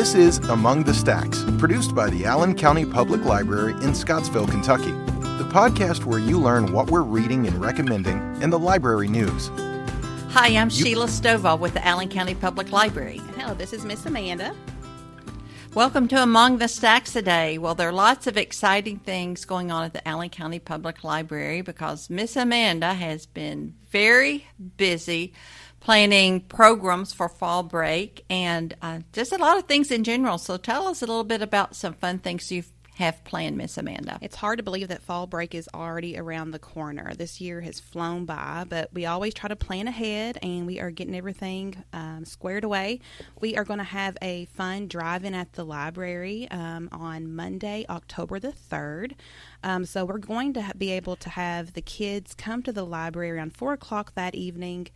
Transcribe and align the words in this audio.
This 0.00 0.14
is 0.14 0.38
Among 0.48 0.84
the 0.84 0.94
Stacks, 0.94 1.44
produced 1.58 1.94
by 1.94 2.08
the 2.08 2.24
Allen 2.24 2.54
County 2.54 2.86
Public 2.86 3.22
Library 3.22 3.74
in 3.84 3.94
Scottsville, 3.94 4.46
Kentucky, 4.46 4.92
the 4.92 5.46
podcast 5.52 6.06
where 6.06 6.18
you 6.18 6.40
learn 6.40 6.72
what 6.72 6.90
we're 6.90 7.02
reading 7.02 7.46
and 7.46 7.60
recommending 7.60 8.16
in 8.40 8.48
the 8.48 8.58
library 8.58 9.08
news. 9.08 9.50
Hi, 10.30 10.56
I'm 10.56 10.70
Sheila 10.70 11.04
Stovall 11.04 11.58
with 11.58 11.74
the 11.74 11.86
Allen 11.86 12.08
County 12.08 12.34
Public 12.34 12.72
Library. 12.72 13.18
Hello, 13.36 13.52
this 13.52 13.74
is 13.74 13.84
Miss 13.84 14.06
Amanda. 14.06 14.56
Welcome 15.74 16.08
to 16.08 16.22
Among 16.22 16.56
the 16.56 16.68
Stacks 16.68 17.12
today. 17.12 17.58
Well, 17.58 17.74
there 17.74 17.90
are 17.90 17.92
lots 17.92 18.26
of 18.26 18.38
exciting 18.38 19.00
things 19.00 19.44
going 19.44 19.70
on 19.70 19.84
at 19.84 19.92
the 19.92 20.08
Allen 20.08 20.30
County 20.30 20.60
Public 20.60 21.04
Library 21.04 21.60
because 21.60 22.08
Miss 22.08 22.36
Amanda 22.36 22.94
has 22.94 23.26
been 23.26 23.74
very 23.90 24.46
busy 24.78 25.34
planning 25.80 26.40
programs 26.42 27.12
for 27.12 27.28
fall 27.28 27.62
break 27.62 28.24
and 28.30 28.74
uh, 28.82 29.00
just 29.12 29.32
a 29.32 29.38
lot 29.38 29.58
of 29.58 29.64
things 29.64 29.90
in 29.90 30.04
general. 30.04 30.38
So 30.38 30.56
tell 30.56 30.86
us 30.86 31.02
a 31.02 31.06
little 31.06 31.24
bit 31.24 31.42
about 31.42 31.74
some 31.74 31.94
fun 31.94 32.18
things 32.18 32.52
you've 32.52 32.70
have 33.00 33.24
planned, 33.24 33.56
Miss 33.56 33.78
Amanda? 33.78 34.18
It's 34.20 34.36
hard 34.36 34.58
to 34.58 34.62
believe 34.62 34.88
that 34.88 35.02
fall 35.02 35.26
break 35.26 35.54
is 35.54 35.68
already 35.72 36.18
around 36.18 36.50
the 36.50 36.58
corner. 36.58 37.14
This 37.14 37.40
year 37.40 37.62
has 37.62 37.80
flown 37.80 38.26
by, 38.26 38.66
but 38.68 38.92
we 38.92 39.06
always 39.06 39.32
try 39.32 39.48
to 39.48 39.56
plan 39.56 39.88
ahead 39.88 40.38
and 40.42 40.66
we 40.66 40.80
are 40.80 40.90
getting 40.90 41.16
everything 41.16 41.82
um, 41.94 42.26
squared 42.26 42.62
away. 42.62 43.00
We 43.40 43.56
are 43.56 43.64
going 43.64 43.78
to 43.78 43.84
have 43.84 44.18
a 44.20 44.44
fun 44.54 44.86
drive 44.86 45.24
in 45.24 45.34
at 45.34 45.54
the 45.54 45.64
library 45.64 46.46
um, 46.50 46.90
on 46.92 47.34
Monday, 47.34 47.86
October 47.88 48.38
the 48.38 48.52
3rd. 48.52 49.12
Um, 49.62 49.84
so 49.84 50.04
we're 50.04 50.18
going 50.18 50.54
to 50.54 50.72
be 50.76 50.90
able 50.92 51.16
to 51.16 51.28
have 51.30 51.74
the 51.74 51.82
kids 51.82 52.34
come 52.34 52.62
to 52.62 52.72
the 52.72 52.84
library 52.84 53.32
around 53.32 53.56
4 53.56 53.74
o'clock 53.74 54.14
that 54.14 54.34
evening 54.34 54.88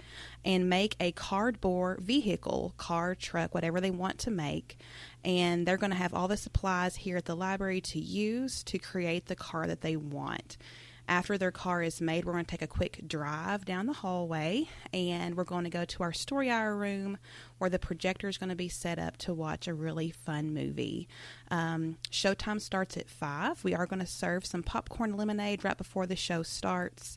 and 0.44 0.69
make 0.70 0.97
a 0.98 1.12
cardboard 1.12 2.00
vehicle, 2.00 2.75
car, 2.77 3.14
truck, 3.14 3.55
whatever 3.55 3.80
they 3.80 3.91
want 3.91 4.19
to 4.20 4.30
make 4.30 4.78
and 5.25 5.66
they're 5.66 5.77
going 5.77 5.91
to 5.91 5.97
have 5.97 6.14
all 6.14 6.28
the 6.28 6.36
supplies 6.36 6.97
here 6.97 7.16
at 7.16 7.25
the 7.25 7.34
library 7.34 7.80
to 7.80 7.98
use 7.98 8.62
to 8.64 8.78
create 8.78 9.27
the 9.27 9.36
car 9.36 9.66
that 9.66 9.80
they 9.80 9.97
want. 9.97 10.56
After 11.06 11.36
their 11.36 11.50
car 11.50 11.83
is 11.83 12.00
made, 12.00 12.25
we're 12.25 12.33
going 12.33 12.47
to 12.47 12.50
take 12.50 12.62
a 12.62 12.66
quick 12.66 13.06
drive 13.06 13.66
down 13.66 13.86
the 13.86 13.92
hallway 13.92 14.69
and 14.92 15.36
we're 15.36 15.44
going 15.44 15.64
to 15.64 15.70
go 15.70 15.84
to 15.84 16.03
our 16.03 16.14
story 16.14 16.48
hour 16.48 16.75
room 16.75 17.19
where 17.58 17.70
the 17.70 17.78
projector 17.78 18.28
is 18.28 18.36
going 18.38 18.50
to 18.50 18.56
be 18.56 18.69
set 18.69 18.98
up 18.98 19.16
to 19.19 19.33
watch 19.33 19.69
a 19.69 19.74
really 19.74 20.10
fun 20.10 20.52
movie. 20.52 21.08
Um, 21.50 21.97
showtime 22.10 22.60
starts 22.60 22.97
at 22.97 23.08
5. 23.08 23.64
We 23.64 23.74
are 23.74 23.86
going 23.86 24.00
to 24.00 24.06
serve 24.06 24.44
some 24.44 24.62
popcorn 24.62 25.16
lemonade 25.16 25.64
right 25.64 25.77
before 25.78 26.06
the 26.06 26.16
show 26.16 26.42
starts 26.42 27.16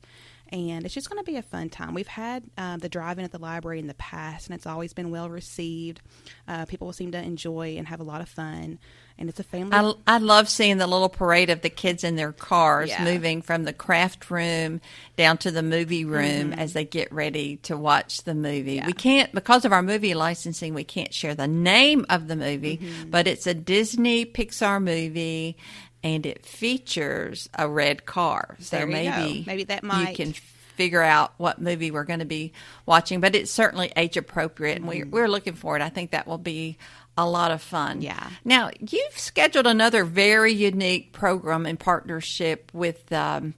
and 0.49 0.85
it's 0.85 0.93
just 0.93 1.09
going 1.09 1.21
to 1.21 1.29
be 1.29 1.35
a 1.37 1.41
fun 1.41 1.67
time. 1.69 1.93
We've 1.93 2.07
had 2.07 2.41
uh, 2.57 2.77
the 2.77 2.87
drive-in 2.87 3.25
at 3.25 3.33
the 3.33 3.37
library 3.37 3.79
in 3.79 3.87
the 3.87 3.93
past, 3.95 4.47
and 4.47 4.55
it's 4.55 4.65
always 4.65 4.93
been 4.93 5.11
well 5.11 5.29
received. 5.29 5.99
Uh, 6.47 6.63
people 6.63 6.93
seem 6.93 7.11
to 7.11 7.17
enjoy 7.21 7.75
and 7.77 7.85
have 7.89 7.99
a 7.99 8.03
lot 8.05 8.21
of 8.21 8.29
fun, 8.29 8.79
and 9.17 9.27
it's 9.27 9.41
a 9.41 9.43
family. 9.43 9.75
I, 9.75 9.91
I 10.07 10.17
love 10.19 10.47
seeing 10.47 10.77
the 10.77 10.87
little 10.87 11.09
parade 11.09 11.49
of 11.49 11.63
the 11.63 11.69
kids 11.69 12.05
in 12.05 12.15
their 12.15 12.31
cars 12.31 12.87
Yeah. 12.87 13.03
moving 13.03 13.41
from 13.41 13.65
the 13.65 13.73
craft 13.73 14.31
room 14.31 14.79
down 15.17 15.37
to 15.39 15.51
the 15.51 15.61
movie 15.63 16.05
room 16.05 16.51
Mm-hmm. 16.51 16.59
as 16.59 16.71
they 16.71 16.85
get 16.85 17.11
ready 17.11 17.57
to 17.63 17.75
watch 17.75 18.23
the 18.23 18.33
movie. 18.33 18.81
We 18.85 18.93
can't 18.93 19.33
because 19.33 19.65
of 19.65 19.73
our 19.73 19.83
movie 19.83 20.13
licensing, 20.27 20.73
we 20.73 20.83
can't 20.83 21.13
share 21.13 21.35
the 21.35 21.47
name 21.47 22.05
of 22.09 22.27
the 22.27 22.35
movie, 22.35 22.77
Mm-hmm. 22.77 23.09
but 23.11 23.27
it's 23.27 23.47
a 23.47 23.53
Disney 23.53 24.25
Pixar 24.25 24.81
movie. 24.83 25.57
And 26.03 26.25
it 26.25 26.45
features 26.45 27.49
a 27.57 27.67
red 27.67 28.05
car, 28.05 28.55
so 28.59 28.77
There 28.77 28.87
you 28.87 28.93
go. 28.93 29.17
maybe 29.17 29.43
Maybe 29.47 29.63
that 29.65 29.83
you 29.83 30.15
can 30.15 30.31
figure 30.77 31.01
out 31.01 31.33
what 31.37 31.59
movie 31.59 31.89
we're 31.91 32.03
going 32.05 32.19
to 32.19 32.25
be 32.25 32.53
watching. 32.85 33.19
But 33.19 33.35
it's 33.35 33.51
certainly 33.51 33.91
age 33.97 34.15
appropriate, 34.15 34.77
and 34.77 34.87
we're, 34.87 35.07
we're 35.07 35.27
looking 35.27 35.55
forward. 35.55 35.81
I 35.81 35.89
think 35.89 36.11
that 36.11 36.27
will 36.27 36.37
be 36.37 36.77
a 37.17 37.27
lot 37.27 37.51
of 37.51 37.61
fun. 37.63 37.93
Mm-hmm. 37.97 38.01
Yeah. 38.03 38.29
Now, 38.45 38.69
you've 38.79 39.17
scheduled 39.17 39.65
another 39.65 40.05
very 40.05 40.53
unique 40.53 41.13
program 41.13 41.65
in 41.65 41.77
partnership 41.77 42.69
with 42.73 43.11
um, 43.11 43.55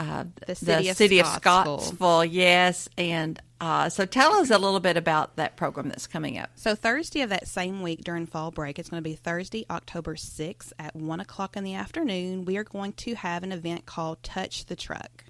uh, 0.00 0.24
The 0.48 0.56
city 0.56 1.20
of 1.20 1.26
of 1.28 1.32
Scottsville. 1.34 1.78
Scottsville. 1.78 2.24
Yes. 2.24 2.88
And 2.98 3.40
uh, 3.60 3.88
so 3.88 4.04
tell 4.04 4.34
us 4.34 4.50
a 4.50 4.58
little 4.58 4.80
bit 4.80 4.96
about 4.96 5.36
that 5.36 5.56
program 5.56 5.88
that's 5.88 6.06
coming 6.06 6.38
up. 6.38 6.50
So 6.56 6.74
Thursday 6.74 7.22
of 7.22 7.30
that 7.30 7.48
same 7.48 7.82
week 7.82 8.04
during 8.04 8.26
fall 8.26 8.50
break, 8.50 8.78
it's 8.78 8.90
going 8.90 9.02
to 9.02 9.08
be 9.08 9.14
Thursday, 9.14 9.64
October 9.70 10.14
6th 10.14 10.72
at 10.78 10.94
1 10.94 11.20
o'clock 11.20 11.56
in 11.56 11.64
the 11.64 11.74
afternoon. 11.74 12.44
We 12.44 12.58
are 12.58 12.64
going 12.64 12.92
to 12.94 13.14
have 13.14 13.42
an 13.42 13.52
event 13.52 13.86
called 13.86 14.22
Touch 14.22 14.66
the 14.66 14.76
Truck. 14.76 15.24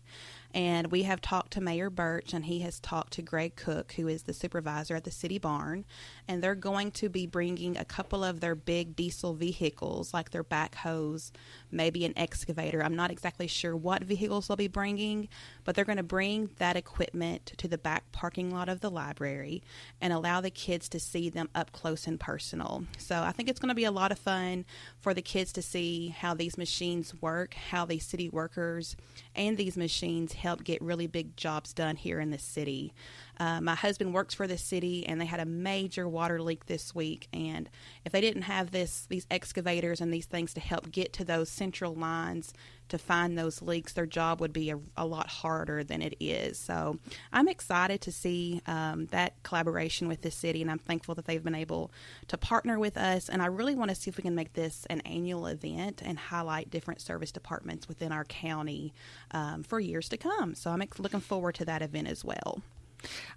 And 0.52 0.90
we 0.90 1.02
have 1.02 1.20
talked 1.20 1.52
to 1.52 1.60
Mayor 1.60 1.90
Birch, 1.90 2.32
and 2.32 2.46
he 2.46 2.60
has 2.60 2.80
talked 2.80 3.12
to 3.14 3.22
Greg 3.22 3.56
Cook, 3.56 3.92
who 3.92 4.08
is 4.08 4.22
the 4.22 4.32
supervisor 4.32 4.96
at 4.96 5.04
the 5.04 5.10
city 5.10 5.38
barn. 5.38 5.84
And 6.28 6.42
they're 6.42 6.54
going 6.54 6.90
to 6.92 7.08
be 7.08 7.26
bringing 7.26 7.76
a 7.76 7.84
couple 7.84 8.24
of 8.24 8.40
their 8.40 8.54
big 8.54 8.96
diesel 8.96 9.34
vehicles, 9.34 10.12
like 10.12 10.30
their 10.30 10.44
backhoes, 10.44 11.30
maybe 11.70 12.04
an 12.04 12.14
excavator. 12.16 12.82
I'm 12.82 12.96
not 12.96 13.10
exactly 13.10 13.46
sure 13.46 13.76
what 13.76 14.02
vehicles 14.02 14.48
they'll 14.48 14.56
be 14.56 14.68
bringing, 14.68 15.28
but 15.64 15.74
they're 15.74 15.84
going 15.84 15.96
to 15.98 16.02
bring 16.02 16.50
that 16.58 16.76
equipment 16.76 17.52
to 17.58 17.68
the 17.68 17.78
back 17.78 18.10
parking 18.12 18.50
lot 18.50 18.68
of 18.68 18.80
the 18.80 18.90
library 18.90 19.62
and 20.00 20.12
allow 20.12 20.40
the 20.40 20.50
kids 20.50 20.88
to 20.88 21.00
see 21.00 21.28
them 21.28 21.48
up 21.54 21.72
close 21.72 22.06
and 22.06 22.18
personal. 22.18 22.84
So 22.98 23.22
I 23.22 23.32
think 23.32 23.48
it's 23.48 23.60
going 23.60 23.68
to 23.68 23.74
be 23.74 23.84
a 23.84 23.90
lot 23.90 24.12
of 24.12 24.18
fun 24.18 24.64
for 24.98 25.14
the 25.14 25.22
kids 25.22 25.52
to 25.52 25.62
see 25.62 26.08
how 26.08 26.34
these 26.34 26.58
machines 26.58 27.14
work, 27.20 27.54
how 27.54 27.84
these 27.84 28.04
city 28.04 28.28
workers 28.28 28.96
and 29.34 29.56
these 29.56 29.76
machines 29.76 30.32
help 30.32 30.64
get 30.64 30.82
really 30.82 31.06
big 31.06 31.36
jobs 31.36 31.72
done 31.72 31.96
here 31.96 32.20
in 32.20 32.30
the 32.30 32.38
city. 32.38 32.92
Uh, 33.38 33.60
my 33.60 33.74
husband 33.74 34.14
works 34.14 34.34
for 34.34 34.46
the 34.46 34.58
city, 34.58 35.06
and 35.06 35.20
they 35.20 35.26
had 35.26 35.40
a 35.40 35.44
major 35.44 36.08
water 36.08 36.40
leak 36.40 36.66
this 36.66 36.94
week. 36.94 37.28
And 37.32 37.68
if 38.04 38.12
they 38.12 38.20
didn't 38.20 38.42
have 38.42 38.70
this, 38.70 39.06
these 39.08 39.26
excavators 39.30 40.00
and 40.00 40.12
these 40.12 40.26
things 40.26 40.54
to 40.54 40.60
help 40.60 40.90
get 40.90 41.12
to 41.14 41.24
those 41.24 41.48
central 41.48 41.94
lines 41.94 42.52
to 42.88 42.98
find 42.98 43.36
those 43.36 43.62
leaks, 43.62 43.92
their 43.92 44.06
job 44.06 44.40
would 44.40 44.52
be 44.52 44.70
a, 44.70 44.78
a 44.96 45.04
lot 45.04 45.26
harder 45.28 45.82
than 45.82 46.00
it 46.00 46.14
is. 46.20 46.58
So 46.58 46.98
I'm 47.32 47.48
excited 47.48 48.00
to 48.02 48.12
see 48.12 48.62
um, 48.66 49.06
that 49.06 49.42
collaboration 49.42 50.08
with 50.08 50.22
the 50.22 50.30
city, 50.30 50.62
and 50.62 50.70
I'm 50.70 50.78
thankful 50.78 51.14
that 51.16 51.24
they've 51.24 51.42
been 51.42 51.54
able 51.54 51.90
to 52.28 52.38
partner 52.38 52.78
with 52.78 52.96
us. 52.96 53.28
And 53.28 53.42
I 53.42 53.46
really 53.46 53.74
want 53.74 53.90
to 53.90 53.94
see 53.94 54.08
if 54.08 54.16
we 54.16 54.22
can 54.22 54.34
make 54.34 54.52
this 54.52 54.86
an 54.88 55.00
annual 55.00 55.46
event 55.46 56.00
and 56.04 56.18
highlight 56.18 56.70
different 56.70 57.00
service 57.00 57.32
departments 57.32 57.88
within 57.88 58.12
our 58.12 58.24
county 58.24 58.94
um, 59.32 59.62
for 59.62 59.80
years 59.80 60.08
to 60.10 60.16
come. 60.16 60.54
So 60.54 60.70
I'm 60.70 60.82
ex- 60.82 61.00
looking 61.00 61.20
forward 61.20 61.56
to 61.56 61.64
that 61.64 61.82
event 61.82 62.06
as 62.08 62.24
well. 62.24 62.62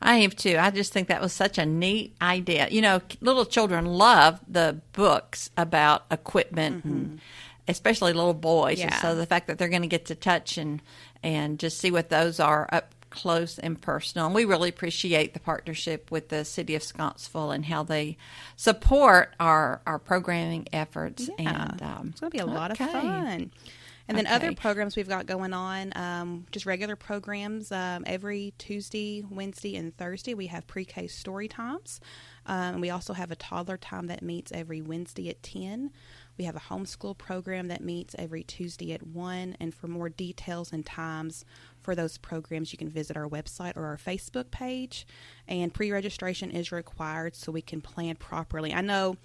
I 0.02 0.16
am 0.16 0.32
too. 0.32 0.58
I 0.60 0.72
just 0.72 0.94
think 0.94 1.08
that 1.10 1.22
was 1.22 1.34
such 1.34 1.58
a 1.58 1.66
neat 1.66 2.16
idea. 2.22 2.68
You 2.70 2.82
know, 2.82 3.02
little 3.22 3.46
children 3.46 3.86
love 3.86 4.40
the 4.48 4.80
books 4.94 5.50
about 5.58 6.06
equipment, 6.12 6.86
and 6.86 7.20
especially 7.68 8.14
little 8.14 8.34
boys. 8.34 8.80
And 8.80 8.92
Yeah. 8.92 9.02
so 9.02 9.16
the 9.16 9.26
fact 9.26 9.48
that 9.48 9.58
they're 9.58 9.70
going 9.70 9.82
to 9.84 9.88
get 9.88 10.06
to 10.06 10.16
touch 10.16 10.58
and 10.58 10.82
and 11.22 11.60
just 11.60 11.78
see 11.80 11.92
what 11.92 12.10
those 12.10 12.40
are 12.40 12.68
up 12.72 12.94
close 13.10 13.58
and 13.58 13.82
personal. 13.82 14.28
And 14.28 14.36
we 14.36 14.46
really 14.46 14.70
appreciate 14.70 15.34
the 15.34 15.40
partnership 15.40 16.12
with 16.12 16.30
the 16.30 16.46
city 16.46 16.76
of 16.76 16.84
Scottsville 16.84 17.52
and 17.52 17.66
how 17.66 17.84
they 17.84 18.18
support 18.56 19.34
our 19.40 19.82
our 19.86 20.00
programming 20.00 20.68
efforts. 20.72 21.30
Yeah. 21.40 21.70
And 21.72 21.82
um, 21.82 22.08
it's 22.12 22.20
going 22.20 22.32
to 22.32 22.38
be 22.38 22.42
a 22.42 22.46
lot 22.46 22.72
of 22.72 22.78
fun. 22.78 23.52
And 24.10 24.18
then 24.18 24.26
other 24.26 24.54
programs 24.54 24.96
we've 24.96 25.08
got 25.08 25.28
going 25.28 25.54
on, 25.54 25.96
um, 25.96 26.48
just 26.52 26.66
regular 26.66 26.96
programs. 26.96 27.72
Um, 27.72 28.04
every 28.08 28.56
Tuesday, 28.58 29.24
Wednesday, 29.30 29.76
and 29.76 29.96
Thursday, 29.96 30.34
we 30.34 30.48
have 30.48 30.66
pre 30.66 30.84
K 30.84 31.06
story 31.06 31.48
times. 31.48 32.02
Um, 32.48 32.82
we 32.82 32.90
also 32.90 33.14
have 33.14 33.30
a 33.30 33.36
toddler 33.36 33.78
time 33.78 34.08
that 34.08 34.24
meets 34.24 34.52
every 34.52 34.82
Wednesday 34.82 35.30
at 35.30 35.44
10. 35.44 35.92
We 36.40 36.46
have 36.46 36.56
a 36.56 36.60
homeschool 36.60 37.20
program 37.20 37.68
that 37.68 37.84
meets 37.84 38.16
every 38.18 38.42
Tuesday 38.42 38.94
at 38.94 39.06
1. 39.06 39.58
And 39.60 39.76
for 39.76 39.88
more 39.88 40.10
details 40.10 40.74
and 40.74 40.84
times 40.84 41.46
for 41.80 41.94
those 41.94 42.18
programs, 42.18 42.72
you 42.72 42.80
can 42.80 42.90
visit 42.90 43.16
our 43.16 43.30
website 43.30 43.78
or 43.78 43.86
our 43.86 43.98
Facebook 43.98 44.50
page. 44.50 45.06
And 45.48 45.72
pre 45.72 45.92
registration 45.92 46.50
is 46.50 46.72
required 46.72 47.36
so 47.36 47.52
we 47.52 47.62
can 47.62 47.80
plan 47.80 48.16
properly. 48.16 48.74
I 48.74 48.82
know 48.82 49.18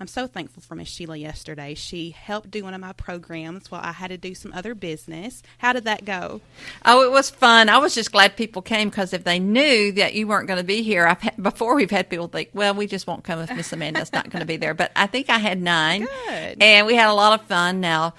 I'm 0.00 0.08
so 0.08 0.26
thankful 0.26 0.62
for 0.62 0.74
Miss 0.74 0.88
Sheila 0.88 1.16
yesterday. 1.16 1.74
She 1.74 2.10
helped 2.10 2.50
do 2.50 2.64
one 2.64 2.74
of 2.74 2.80
my 2.80 2.92
programs 2.92 3.70
while 3.70 3.82
I 3.84 3.92
had 3.92 4.08
to 4.08 4.16
do 4.18 4.34
some 4.34 4.52
other 4.52 4.74
business. 4.74 5.44
How 5.58 5.72
did 5.72 5.84
that 5.84 6.04
go? 6.04 6.40
Oh, 6.84 7.02
it 7.06 7.12
was 7.12 7.30
fun. 7.30 7.68
I 7.68 7.78
was 7.78 7.94
just 7.94 8.10
glad 8.10 8.36
people 8.36 8.62
came 8.62 8.88
because 8.88 9.12
if 9.12 9.22
they 9.22 9.38
knew 9.38 9.92
that 9.92 10.14
you 10.14 10.26
weren't 10.26 10.48
going 10.48 10.58
to 10.58 10.64
be 10.64 10.82
here, 10.82 11.06
I've 11.06 11.20
had, 11.20 11.40
before 11.40 11.76
we've 11.76 11.90
had 11.90 12.10
people 12.10 12.26
think, 12.26 12.48
well, 12.52 12.74
we 12.74 12.88
just 12.88 13.06
won't 13.06 13.22
come 13.22 13.38
if 13.40 13.54
Miss 13.54 13.72
Amanda's 13.72 14.12
not 14.12 14.28
going 14.28 14.40
to 14.40 14.46
be 14.46 14.56
there. 14.56 14.74
But 14.74 14.90
I 14.96 15.06
think 15.06 15.30
I 15.30 15.38
had 15.38 15.62
nine, 15.62 16.08
Good. 16.26 16.60
and 16.60 16.86
we 16.86 16.96
had 16.96 17.08
a 17.08 17.14
lot 17.14 17.40
of 17.40 17.46
fun. 17.46 17.80
Now, 17.80 18.14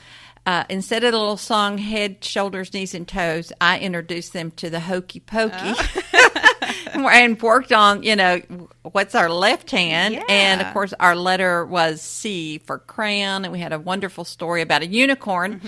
uh, 0.45 0.63
instead 0.69 1.03
of 1.03 1.11
the 1.11 1.17
little 1.19 1.35
song 1.35 1.77
"Head, 1.79 2.23
Shoulders, 2.23 2.73
Knees, 2.73 2.93
and 2.93 3.05
Toes," 3.05 3.51
I 3.59 3.79
introduced 3.79 4.31
them 4.31 4.51
to 4.51 4.69
the 4.69 4.79
Hokey 4.79 5.19
Pokey. 5.19 5.73
and 6.93 7.41
worked 7.41 7.71
on, 7.71 8.03
you 8.03 8.15
know, 8.15 8.41
what's 8.83 9.15
our 9.15 9.29
left 9.29 9.71
hand. 9.71 10.23
And 10.29 10.61
of 10.61 10.73
course, 10.73 10.93
our 10.99 11.15
letter 11.15 11.65
was 11.65 12.01
C 12.01 12.59
for 12.59 12.79
crayon. 12.79 13.45
And 13.45 13.51
we 13.51 13.59
had 13.59 13.73
a 13.73 13.79
wonderful 13.79 14.25
story 14.25 14.61
about 14.61 14.81
a 14.81 14.87
unicorn. 14.87 15.61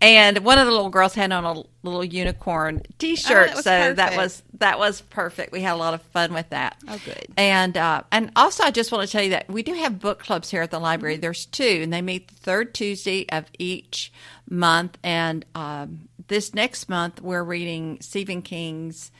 And 0.00 0.38
one 0.38 0.58
of 0.58 0.66
the 0.66 0.72
little 0.72 0.90
girls 0.90 1.14
had 1.14 1.32
on 1.32 1.44
a 1.44 1.62
little 1.82 2.04
unicorn 2.04 2.82
t 2.98 3.16
shirt. 3.16 3.50
Oh, 3.54 3.54
that 3.54 3.56
was 3.56 3.64
so 3.64 3.94
that 3.94 4.16
was 4.16 4.42
that 4.58 4.78
was 4.78 5.00
perfect. 5.02 5.52
We 5.52 5.60
had 5.62 5.74
a 5.74 5.76
lot 5.76 5.94
of 5.94 6.02
fun 6.02 6.32
with 6.32 6.50
that. 6.50 6.76
Oh, 6.88 7.00
good. 7.04 7.26
And 7.36 7.76
uh, 7.76 8.02
and 8.12 8.30
also, 8.36 8.64
I 8.64 8.70
just 8.70 8.92
want 8.92 9.06
to 9.06 9.10
tell 9.10 9.22
you 9.22 9.30
that 9.30 9.48
we 9.48 9.62
do 9.62 9.74
have 9.74 9.98
book 9.98 10.20
clubs 10.20 10.50
here 10.50 10.62
at 10.62 10.70
the 10.70 10.78
library. 10.78 11.16
There's 11.16 11.46
two, 11.46 11.80
and 11.82 11.92
they 11.92 12.02
meet 12.02 12.28
the 12.28 12.34
third 12.34 12.74
Tuesday 12.74 13.26
of 13.30 13.46
each 13.58 14.12
month. 14.48 14.98
And 15.02 15.44
um, 15.54 16.08
this 16.28 16.54
next 16.54 16.88
month, 16.88 17.20
we're 17.20 17.44
reading 17.44 17.98
Stephen 18.00 18.42
King's 18.42 19.10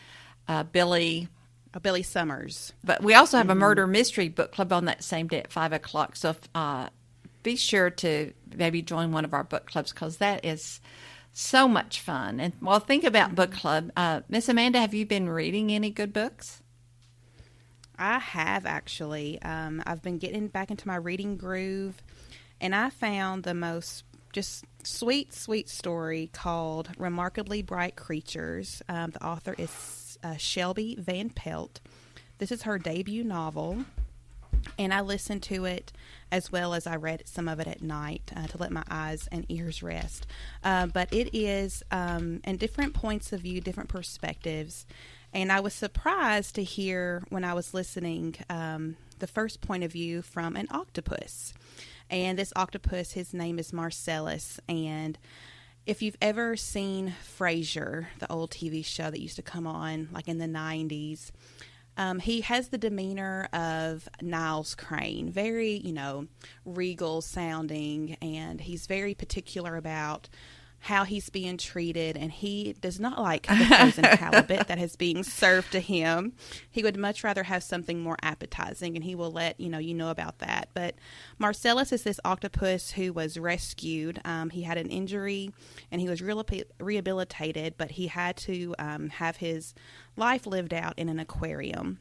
uh, 0.50 0.64
Billy. 0.64 1.28
Oh, 1.72 1.78
Billy 1.78 2.02
Summers. 2.02 2.72
But 2.82 3.04
we 3.04 3.14
also 3.14 3.36
have 3.36 3.48
a 3.48 3.54
murder 3.54 3.86
mystery 3.86 4.28
book 4.28 4.50
club 4.50 4.72
on 4.72 4.86
that 4.86 5.04
same 5.04 5.28
day 5.28 5.38
at 5.38 5.52
five 5.52 5.72
o'clock. 5.72 6.16
So 6.16 6.34
uh, 6.52 6.88
be 7.44 7.54
sure 7.54 7.90
to 7.90 8.32
maybe 8.56 8.82
join 8.82 9.12
one 9.12 9.24
of 9.24 9.32
our 9.32 9.44
book 9.44 9.66
clubs 9.66 9.92
because 9.92 10.16
that 10.16 10.44
is 10.44 10.80
so 11.32 11.68
much 11.68 12.00
fun. 12.00 12.40
And 12.40 12.54
well, 12.60 12.80
think 12.80 13.04
about 13.04 13.36
book 13.36 13.52
club. 13.52 13.92
Uh, 13.96 14.22
Miss 14.28 14.48
Amanda, 14.48 14.80
have 14.80 14.92
you 14.92 15.06
been 15.06 15.28
reading 15.28 15.70
any 15.70 15.90
good 15.90 16.12
books? 16.12 16.60
I 17.96 18.18
have 18.18 18.66
actually. 18.66 19.40
Um, 19.42 19.80
I've 19.86 20.02
been 20.02 20.18
getting 20.18 20.48
back 20.48 20.72
into 20.72 20.88
my 20.88 20.96
reading 20.96 21.36
groove, 21.36 22.02
and 22.60 22.74
I 22.74 22.90
found 22.90 23.44
the 23.44 23.54
most 23.54 24.02
just 24.32 24.64
sweet, 24.82 25.32
sweet 25.32 25.68
story 25.68 26.30
called 26.32 26.88
Remarkably 26.98 27.62
Bright 27.62 27.94
Creatures. 27.94 28.82
Um, 28.88 29.10
the 29.10 29.24
author 29.24 29.54
is 29.56 29.70
uh, 30.22 30.36
Shelby 30.36 30.96
Van 30.98 31.30
Pelt. 31.30 31.80
This 32.38 32.52
is 32.52 32.62
her 32.62 32.78
debut 32.78 33.24
novel, 33.24 33.84
and 34.78 34.94
I 34.94 35.00
listened 35.00 35.42
to 35.44 35.64
it 35.64 35.92
as 36.32 36.50
well 36.52 36.74
as 36.74 36.86
I 36.86 36.96
read 36.96 37.22
some 37.26 37.48
of 37.48 37.60
it 37.60 37.66
at 37.66 37.82
night 37.82 38.32
uh, 38.36 38.46
to 38.46 38.58
let 38.58 38.72
my 38.72 38.84
eyes 38.90 39.28
and 39.30 39.44
ears 39.48 39.82
rest. 39.82 40.26
Uh, 40.62 40.86
but 40.86 41.12
it 41.12 41.36
is 41.36 41.82
um, 41.90 42.40
in 42.44 42.56
different 42.56 42.94
points 42.94 43.32
of 43.32 43.40
view, 43.40 43.60
different 43.60 43.88
perspectives. 43.88 44.86
And 45.32 45.52
I 45.52 45.60
was 45.60 45.74
surprised 45.74 46.54
to 46.56 46.64
hear 46.64 47.22
when 47.28 47.44
I 47.44 47.54
was 47.54 47.74
listening 47.74 48.36
um, 48.48 48.96
the 49.18 49.26
first 49.26 49.60
point 49.60 49.84
of 49.84 49.92
view 49.92 50.22
from 50.22 50.56
an 50.56 50.66
octopus. 50.70 51.52
And 52.08 52.38
this 52.38 52.52
octopus, 52.56 53.12
his 53.12 53.32
name 53.32 53.58
is 53.58 53.72
Marcellus. 53.72 54.58
And 54.68 55.18
if 55.90 56.02
you've 56.02 56.16
ever 56.22 56.54
seen 56.54 57.12
Frasier, 57.36 58.06
the 58.20 58.30
old 58.30 58.52
TV 58.52 58.84
show 58.84 59.10
that 59.10 59.18
used 59.18 59.34
to 59.34 59.42
come 59.42 59.66
on 59.66 60.08
like 60.12 60.28
in 60.28 60.38
the 60.38 60.46
90s, 60.46 61.32
um, 61.96 62.20
he 62.20 62.42
has 62.42 62.68
the 62.68 62.78
demeanor 62.78 63.48
of 63.52 64.08
Niles 64.22 64.76
Crane, 64.76 65.32
very, 65.32 65.72
you 65.72 65.92
know, 65.92 66.28
regal 66.64 67.20
sounding, 67.20 68.16
and 68.22 68.60
he's 68.60 68.86
very 68.86 69.14
particular 69.14 69.74
about 69.74 70.28
how 70.80 71.04
he's 71.04 71.28
being 71.28 71.58
treated, 71.58 72.16
and 72.16 72.32
he 72.32 72.74
does 72.80 72.98
not 72.98 73.20
like 73.20 73.46
the 73.46 73.56
frozen 73.56 74.04
halibut 74.04 74.66
that 74.66 74.78
is 74.78 74.96
being 74.96 75.22
served 75.22 75.72
to 75.72 75.80
him. 75.80 76.32
He 76.70 76.82
would 76.82 76.96
much 76.96 77.22
rather 77.22 77.42
have 77.44 77.62
something 77.62 78.00
more 78.00 78.16
appetizing, 78.22 78.96
and 78.96 79.04
he 79.04 79.14
will 79.14 79.30
let 79.30 79.60
you 79.60 79.68
know 79.68 79.78
you 79.78 79.94
know 79.94 80.10
about 80.10 80.38
that. 80.38 80.70
But 80.72 80.94
Marcellus 81.38 81.92
is 81.92 82.02
this 82.02 82.20
octopus 82.24 82.92
who 82.92 83.12
was 83.12 83.36
rescued. 83.36 84.20
Um, 84.24 84.50
he 84.50 84.62
had 84.62 84.78
an 84.78 84.88
injury, 84.88 85.52
and 85.92 86.00
he 86.00 86.08
was 86.08 86.22
rehabilitated, 86.22 87.74
but 87.76 87.92
he 87.92 88.06
had 88.06 88.36
to 88.38 88.74
um, 88.78 89.10
have 89.10 89.36
his 89.36 89.74
life 90.16 90.46
lived 90.46 90.72
out 90.72 90.98
in 90.98 91.08
an 91.08 91.20
aquarium. 91.20 91.98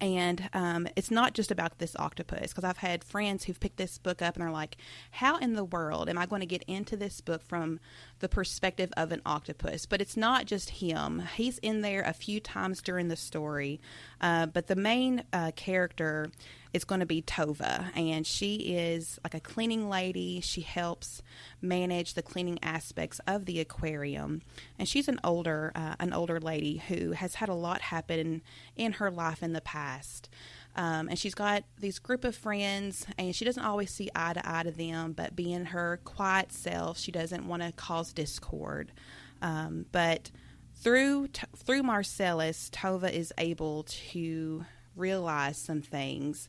And 0.00 0.48
um, 0.52 0.88
it's 0.96 1.10
not 1.10 1.34
just 1.34 1.50
about 1.50 1.78
this 1.78 1.96
octopus, 1.96 2.52
because 2.52 2.64
I've 2.64 2.78
had 2.78 3.04
friends 3.04 3.44
who've 3.44 3.58
picked 3.58 3.76
this 3.76 3.98
book 3.98 4.22
up 4.22 4.34
and 4.34 4.42
they're 4.42 4.50
like, 4.50 4.76
How 5.12 5.36
in 5.38 5.54
the 5.54 5.64
world 5.64 6.08
am 6.08 6.18
I 6.18 6.26
going 6.26 6.40
to 6.40 6.46
get 6.46 6.64
into 6.66 6.96
this 6.96 7.20
book 7.20 7.42
from 7.42 7.80
the 8.20 8.28
perspective 8.28 8.92
of 8.96 9.12
an 9.12 9.22
octopus? 9.24 9.86
But 9.86 10.00
it's 10.00 10.16
not 10.16 10.46
just 10.46 10.70
him. 10.70 11.22
He's 11.36 11.58
in 11.58 11.80
there 11.80 12.02
a 12.02 12.12
few 12.12 12.40
times 12.40 12.82
during 12.82 13.08
the 13.08 13.16
story. 13.16 13.80
Uh, 14.20 14.46
but 14.46 14.66
the 14.66 14.76
main 14.76 15.24
uh, 15.32 15.52
character 15.56 16.30
is 16.72 16.84
going 16.84 17.00
to 17.00 17.06
be 17.06 17.22
Tova, 17.22 17.96
and 17.96 18.26
she 18.26 18.56
is 18.56 19.18
like 19.24 19.34
a 19.34 19.40
cleaning 19.40 19.88
lady. 19.88 20.40
She 20.40 20.60
helps 20.60 21.22
manage 21.60 22.14
the 22.14 22.22
cleaning 22.22 22.58
aspects 22.62 23.20
of 23.26 23.46
the 23.46 23.60
aquarium, 23.60 24.42
and 24.78 24.88
she's 24.88 25.08
an 25.08 25.20
older 25.24 25.72
uh, 25.74 25.96
an 26.00 26.12
older 26.12 26.40
lady 26.40 26.78
who 26.88 27.12
has 27.12 27.36
had 27.36 27.48
a 27.48 27.54
lot 27.54 27.80
happen 27.80 28.42
in 28.76 28.92
her 28.92 29.10
life 29.10 29.42
in 29.42 29.52
the 29.52 29.60
past. 29.60 30.28
Um, 30.76 31.08
and 31.08 31.18
she's 31.18 31.34
got 31.34 31.64
these 31.78 31.98
group 31.98 32.24
of 32.24 32.36
friends, 32.36 33.06
and 33.16 33.34
she 33.34 33.46
doesn't 33.46 33.64
always 33.64 33.90
see 33.90 34.10
eye 34.14 34.34
to 34.34 34.42
eye 34.44 34.62
to 34.64 34.70
them. 34.70 35.12
But 35.12 35.34
being 35.34 35.66
her 35.66 36.00
quiet 36.04 36.52
self, 36.52 36.98
she 36.98 37.10
doesn't 37.10 37.48
want 37.48 37.62
to 37.62 37.72
cause 37.72 38.12
discord. 38.12 38.92
Um, 39.40 39.86
but 39.90 40.30
through 40.74 41.28
through 41.56 41.82
Marcellus, 41.82 42.70
Tova 42.70 43.10
is 43.10 43.32
able 43.38 43.84
to 43.84 44.66
realize 44.96 45.58
some 45.58 45.82
things 45.82 46.48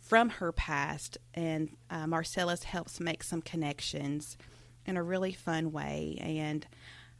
from 0.00 0.28
her 0.28 0.52
past, 0.52 1.18
and 1.34 1.70
uh, 1.90 2.06
Marcellus 2.06 2.62
helps 2.62 3.00
make 3.00 3.24
some 3.24 3.42
connections 3.42 4.36
in 4.86 4.96
a 4.96 5.02
really 5.02 5.32
fun 5.32 5.72
way. 5.72 6.16
And 6.20 6.64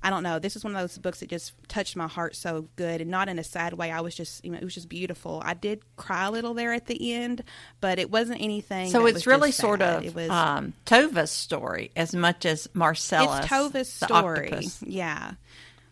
I 0.03 0.11
don't 0.11 0.23
know, 0.23 0.39
this 0.39 0.55
is 0.55 0.63
one 0.63 0.77
of 0.77 0.81
those 0.81 0.99
books 0.99 1.19
that 1.21 1.29
just 1.29 1.53
touched 1.67 1.97
my 1.97 2.07
heart 2.07 2.37
so 2.37 2.69
good, 2.77 3.01
and 3.01 3.11
not 3.11 3.29
in 3.29 3.41
a 3.41 3.45
sad 3.45 3.73
way. 3.73 3.91
I 3.91 4.03
was 4.03 4.15
just, 4.15 4.45
you 4.45 4.53
know, 4.53 4.59
it 4.59 4.63
was 4.63 4.75
just 4.75 4.89
beautiful. 4.89 5.43
I 5.45 5.55
did 5.55 5.83
cry 5.97 6.27
a 6.27 6.31
little 6.31 6.55
there 6.55 6.73
at 6.73 6.87
the 6.87 7.13
end, 7.15 7.43
but 7.81 7.99
it 7.99 8.09
wasn't 8.11 8.41
anything. 8.41 8.91
So 8.91 9.07
it's 9.07 9.27
really 9.27 9.51
sort 9.51 9.83
of 9.83 10.05
it 10.05 10.15
was, 10.15 10.31
um, 10.31 10.75
Tova's 10.85 11.33
story 11.33 11.91
as 11.97 12.15
much 12.15 12.47
as 12.47 12.69
Marcellus. 12.73 13.41
It's 13.41 13.49
Tova's 13.49 13.93
story, 13.93 14.47
octopus. 14.47 14.83
yeah. 14.83 15.33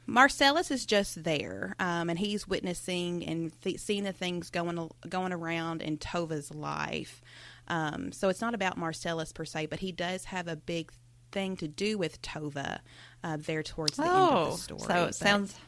Marcellus 0.06 0.70
is 0.70 0.84
just 0.84 1.24
there, 1.24 1.74
um, 1.78 2.10
and 2.10 2.18
he's 2.18 2.46
witnessing 2.46 3.24
and 3.24 3.52
th- 3.62 3.80
seeing 3.80 4.04
the 4.04 4.12
things 4.12 4.50
going 4.50 4.90
going 5.08 5.32
around 5.32 5.82
in 5.82 5.98
Tova's 5.98 6.54
life. 6.54 7.22
Um, 7.68 8.12
so 8.12 8.28
it's 8.28 8.40
not 8.40 8.54
about 8.54 8.76
Marcellus 8.76 9.32
per 9.32 9.44
se, 9.44 9.66
but 9.66 9.80
he 9.80 9.92
does 9.92 10.24
have 10.26 10.48
a 10.48 10.56
big 10.56 10.92
thing 11.32 11.56
to 11.56 11.68
do 11.68 11.96
with 11.96 12.20
Tova 12.22 12.80
uh, 13.22 13.38
there 13.40 13.62
towards 13.62 13.96
the 13.96 14.04
oh, 14.04 14.06
end 14.06 14.14
of 14.14 14.44
the 14.44 14.52
oh, 14.52 14.56
story. 14.56 14.80
So 14.80 15.02
it 15.02 15.06
but 15.06 15.14
sounds 15.14 15.58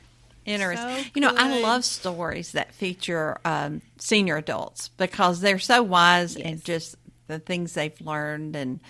interesting. 0.45 1.05
So 1.05 1.11
you 1.15 1.21
know, 1.21 1.35
I 1.37 1.61
love 1.61 1.85
stories 1.85 2.53
that 2.53 2.73
feature 2.73 3.39
um, 3.45 3.83
senior 3.99 4.37
adults 4.37 4.89
because 4.89 5.41
they're 5.41 5.59
so 5.59 5.83
wise 5.83 6.37
yes. 6.37 6.47
and 6.47 6.65
just 6.65 6.97
the 7.27 7.39
things 7.39 7.75
they've 7.75 8.01
learned 8.01 8.57
and 8.57 8.81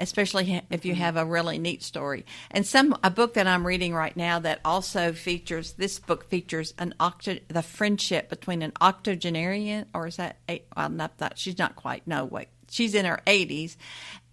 especially 0.00 0.62
if 0.70 0.84
you 0.84 0.92
mm-hmm. 0.92 1.02
have 1.02 1.16
a 1.16 1.24
really 1.24 1.58
neat 1.58 1.82
story. 1.82 2.24
And 2.50 2.66
some 2.66 2.96
a 3.02 3.10
book 3.10 3.34
that 3.34 3.46
I'm 3.46 3.66
reading 3.66 3.94
right 3.94 4.16
now 4.16 4.38
that 4.40 4.60
also 4.64 5.12
features 5.12 5.72
this 5.72 5.98
book 5.98 6.28
features 6.28 6.74
an 6.78 6.94
octo 7.00 7.38
the 7.48 7.62
friendship 7.62 8.28
between 8.28 8.62
an 8.62 8.72
octogenarian 8.80 9.86
or 9.94 10.06
is 10.06 10.16
that 10.16 10.36
eight, 10.48 10.66
well 10.76 10.88
not 10.88 11.18
that 11.18 11.38
she's 11.38 11.58
not 11.58 11.76
quite 11.76 12.06
no 12.06 12.24
wait 12.24 12.48
she's 12.70 12.94
in 12.94 13.04
her 13.04 13.20
80s 13.26 13.76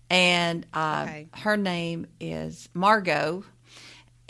and 0.09 0.65
uh, 0.73 1.05
okay. 1.07 1.27
her 1.33 1.57
name 1.57 2.07
is 2.19 2.69
Margot 2.73 3.43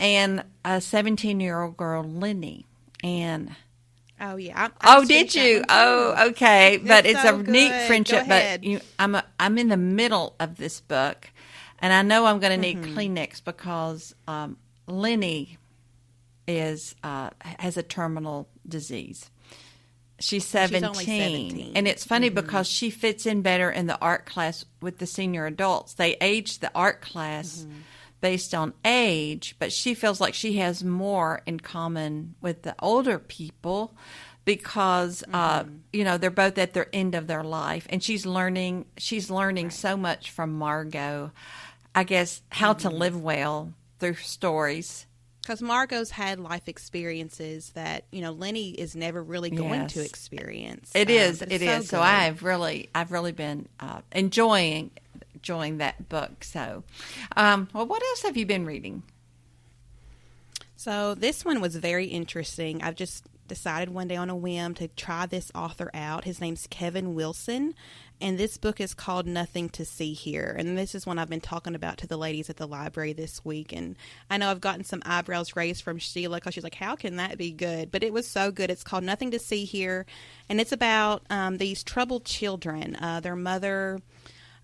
and 0.00 0.44
a 0.64 0.80
17 0.80 1.40
year 1.40 1.62
old 1.62 1.76
girl 1.76 2.04
Lenni 2.04 2.64
and 3.02 3.54
Oh 4.20 4.36
yeah. 4.36 4.70
I, 4.80 4.96
I 4.96 4.98
oh, 4.98 5.04
did 5.04 5.34
you? 5.34 5.62
Oh, 5.68 6.28
okay. 6.30 6.80
But 6.82 7.06
it's 7.06 7.22
so 7.22 7.34
a 7.34 7.38
good. 7.38 7.48
neat 7.48 7.86
friendship. 7.86 8.26
But 8.26 8.64
you, 8.64 8.80
I'm 8.98 9.14
a, 9.14 9.24
I'm 9.38 9.58
in 9.58 9.68
the 9.68 9.76
middle 9.76 10.34
of 10.40 10.56
this 10.56 10.80
book, 10.80 11.30
and 11.80 11.92
I 11.92 12.02
know 12.02 12.26
I'm 12.26 12.40
going 12.40 12.52
to 12.52 12.56
need 12.56 12.78
mm-hmm. 12.78 12.96
Kleenex 12.96 13.44
because 13.44 14.14
um, 14.26 14.56
Lenni 14.88 15.58
is 16.48 16.94
uh, 17.02 17.30
has 17.40 17.76
a 17.76 17.82
terminal 17.82 18.48
disease. 18.66 19.30
She's 20.18 20.46
17, 20.46 20.94
She's 20.94 21.06
17. 21.06 21.72
and 21.74 21.86
it's 21.86 22.02
funny 22.02 22.28
mm-hmm. 22.28 22.36
because 22.36 22.66
she 22.66 22.88
fits 22.88 23.26
in 23.26 23.42
better 23.42 23.70
in 23.70 23.86
the 23.86 24.00
art 24.00 24.24
class 24.24 24.64
with 24.80 24.96
the 24.96 25.06
senior 25.06 25.44
adults. 25.44 25.92
They 25.92 26.16
age 26.22 26.60
the 26.60 26.70
art 26.74 27.02
class. 27.02 27.58
Mm-hmm 27.58 27.80
based 28.26 28.54
on 28.54 28.74
age, 28.84 29.54
but 29.60 29.72
she 29.72 29.94
feels 29.94 30.20
like 30.20 30.34
she 30.34 30.54
has 30.54 30.82
more 30.82 31.42
in 31.46 31.60
common 31.60 32.34
with 32.40 32.62
the 32.62 32.74
older 32.80 33.20
people 33.20 33.94
because 34.44 35.22
uh, 35.32 35.60
mm-hmm. 35.60 35.68
uh, 35.68 35.72
you 35.92 36.02
know 36.02 36.18
they're 36.18 36.28
both 36.28 36.58
at 36.58 36.72
their 36.72 36.88
end 36.92 37.14
of 37.14 37.28
their 37.28 37.44
life, 37.44 37.86
and 37.88 38.02
she's 38.02 38.26
learning 38.26 38.84
she's 38.96 39.30
learning 39.30 39.66
right. 39.66 39.72
so 39.72 39.96
much 39.96 40.32
from 40.32 40.58
Margot. 40.58 41.30
I 41.94 42.02
guess 42.02 42.42
how 42.50 42.72
mm-hmm. 42.72 42.88
to 42.88 42.94
live 42.96 43.22
well 43.22 43.72
through 44.00 44.14
stories. 44.14 45.06
Because 45.40 45.62
Margot's 45.62 46.10
had 46.10 46.40
life 46.40 46.66
experiences 46.66 47.70
that 47.74 48.06
you 48.10 48.22
know 48.22 48.34
Lenni 48.34 48.74
is 48.74 48.96
never 48.96 49.22
really 49.22 49.50
going 49.50 49.82
yes. 49.82 49.92
to 49.92 50.04
experience. 50.04 50.90
It 50.96 51.06
um, 51.06 51.14
is. 51.14 51.42
It 51.42 51.48
so 51.48 51.54
is. 51.54 51.60
Good. 51.60 51.84
So 51.86 52.00
I've 52.00 52.42
really, 52.42 52.90
I've 52.92 53.12
really 53.12 53.30
been 53.30 53.68
uh, 53.78 54.00
enjoying 54.10 54.90
enjoying 55.46 55.78
that 55.78 56.08
book. 56.08 56.42
So, 56.42 56.82
um, 57.36 57.68
well, 57.72 57.86
what 57.86 58.02
else 58.02 58.22
have 58.22 58.36
you 58.36 58.46
been 58.46 58.66
reading? 58.66 59.04
So 60.74 61.14
this 61.14 61.44
one 61.44 61.60
was 61.60 61.76
very 61.76 62.06
interesting. 62.06 62.82
I've 62.82 62.96
just 62.96 63.24
decided 63.46 63.94
one 63.94 64.08
day 64.08 64.16
on 64.16 64.28
a 64.28 64.34
whim 64.34 64.74
to 64.74 64.88
try 64.88 65.24
this 65.24 65.52
author 65.54 65.88
out. 65.94 66.24
His 66.24 66.40
name's 66.40 66.66
Kevin 66.66 67.14
Wilson, 67.14 67.74
And 68.20 68.36
this 68.36 68.56
book 68.56 68.80
is 68.80 68.92
called 68.92 69.26
Nothing 69.26 69.68
to 69.70 69.84
See 69.84 70.14
Here. 70.14 70.56
And 70.58 70.76
this 70.76 70.96
is 70.96 71.06
one 71.06 71.16
I've 71.18 71.30
been 71.30 71.40
talking 71.40 71.76
about 71.76 71.98
to 71.98 72.08
the 72.08 72.16
ladies 72.16 72.50
at 72.50 72.56
the 72.56 72.66
library 72.66 73.12
this 73.12 73.44
week. 73.44 73.72
And 73.72 73.94
I 74.28 74.38
know 74.38 74.50
I've 74.50 74.60
gotten 74.60 74.84
some 74.84 75.02
eyebrows 75.06 75.54
raised 75.54 75.84
from 75.84 75.98
Sheila 75.98 76.38
because 76.38 76.54
she's 76.54 76.64
like, 76.64 76.74
How 76.74 76.96
can 76.96 77.16
that 77.16 77.38
be 77.38 77.52
good? 77.52 77.92
But 77.92 78.02
it 78.02 78.12
was 78.12 78.26
so 78.26 78.50
good. 78.50 78.70
It's 78.70 78.82
called 78.82 79.04
Nothing 79.04 79.30
to 79.30 79.38
See 79.38 79.64
Here. 79.64 80.06
And 80.48 80.60
it's 80.60 80.72
about 80.72 81.22
um, 81.30 81.58
these 81.58 81.84
troubled 81.84 82.24
children. 82.24 82.96
Uh, 82.96 83.20
their 83.20 83.36
mother. 83.36 84.00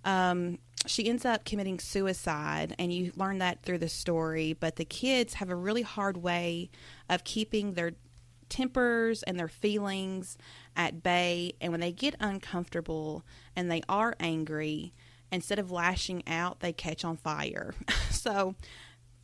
Um, 0.05 0.59
she 0.87 1.09
ends 1.09 1.25
up 1.25 1.45
committing 1.45 1.79
suicide, 1.79 2.75
and 2.79 2.93
you 2.93 3.13
learn 3.17 3.39
that 3.39 3.63
through 3.63 3.79
the 3.79 3.89
story. 3.89 4.53
But 4.53 4.77
the 4.77 4.85
kids 4.85 5.35
have 5.35 5.51
a 5.51 5.57
really 5.57 5.83
hard 5.83 6.17
way 6.17 6.71
of 7.09 7.25
keeping 7.25 7.75
their 7.75 7.93
tempers 8.49 9.23
and 9.23 9.39
their 9.39 9.49
feelings 9.49 10.37
at 10.77 11.03
bay. 11.03 11.55
And 11.61 11.73
when 11.73 11.81
they 11.81 11.93
get 11.93 12.15
uncomfortable 12.21 13.25
and 13.57 13.71
they 13.71 13.83
are 13.89 14.15
angry, 14.21 14.93
instead 15.31 15.59
of 15.59 15.71
lashing 15.71 16.23
out, 16.27 16.61
they 16.61 16.73
catch 16.73 17.05
on 17.05 17.17
fire. 17.17 17.75
so, 18.11 18.55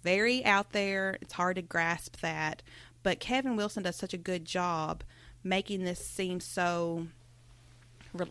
very 0.03 0.45
out 0.45 0.73
there. 0.73 1.19
It's 1.21 1.35
hard 1.35 1.57
to 1.57 1.63
grasp 1.63 2.21
that. 2.21 2.63
But 3.03 3.21
Kevin 3.21 3.57
Wilson 3.57 3.83
does 3.83 3.97
such 3.97 4.15
a 4.15 4.19
good 4.19 4.45
job 4.45 5.05
making 5.45 5.85
this 5.85 6.05
seem 6.05 6.41
so 6.41 7.07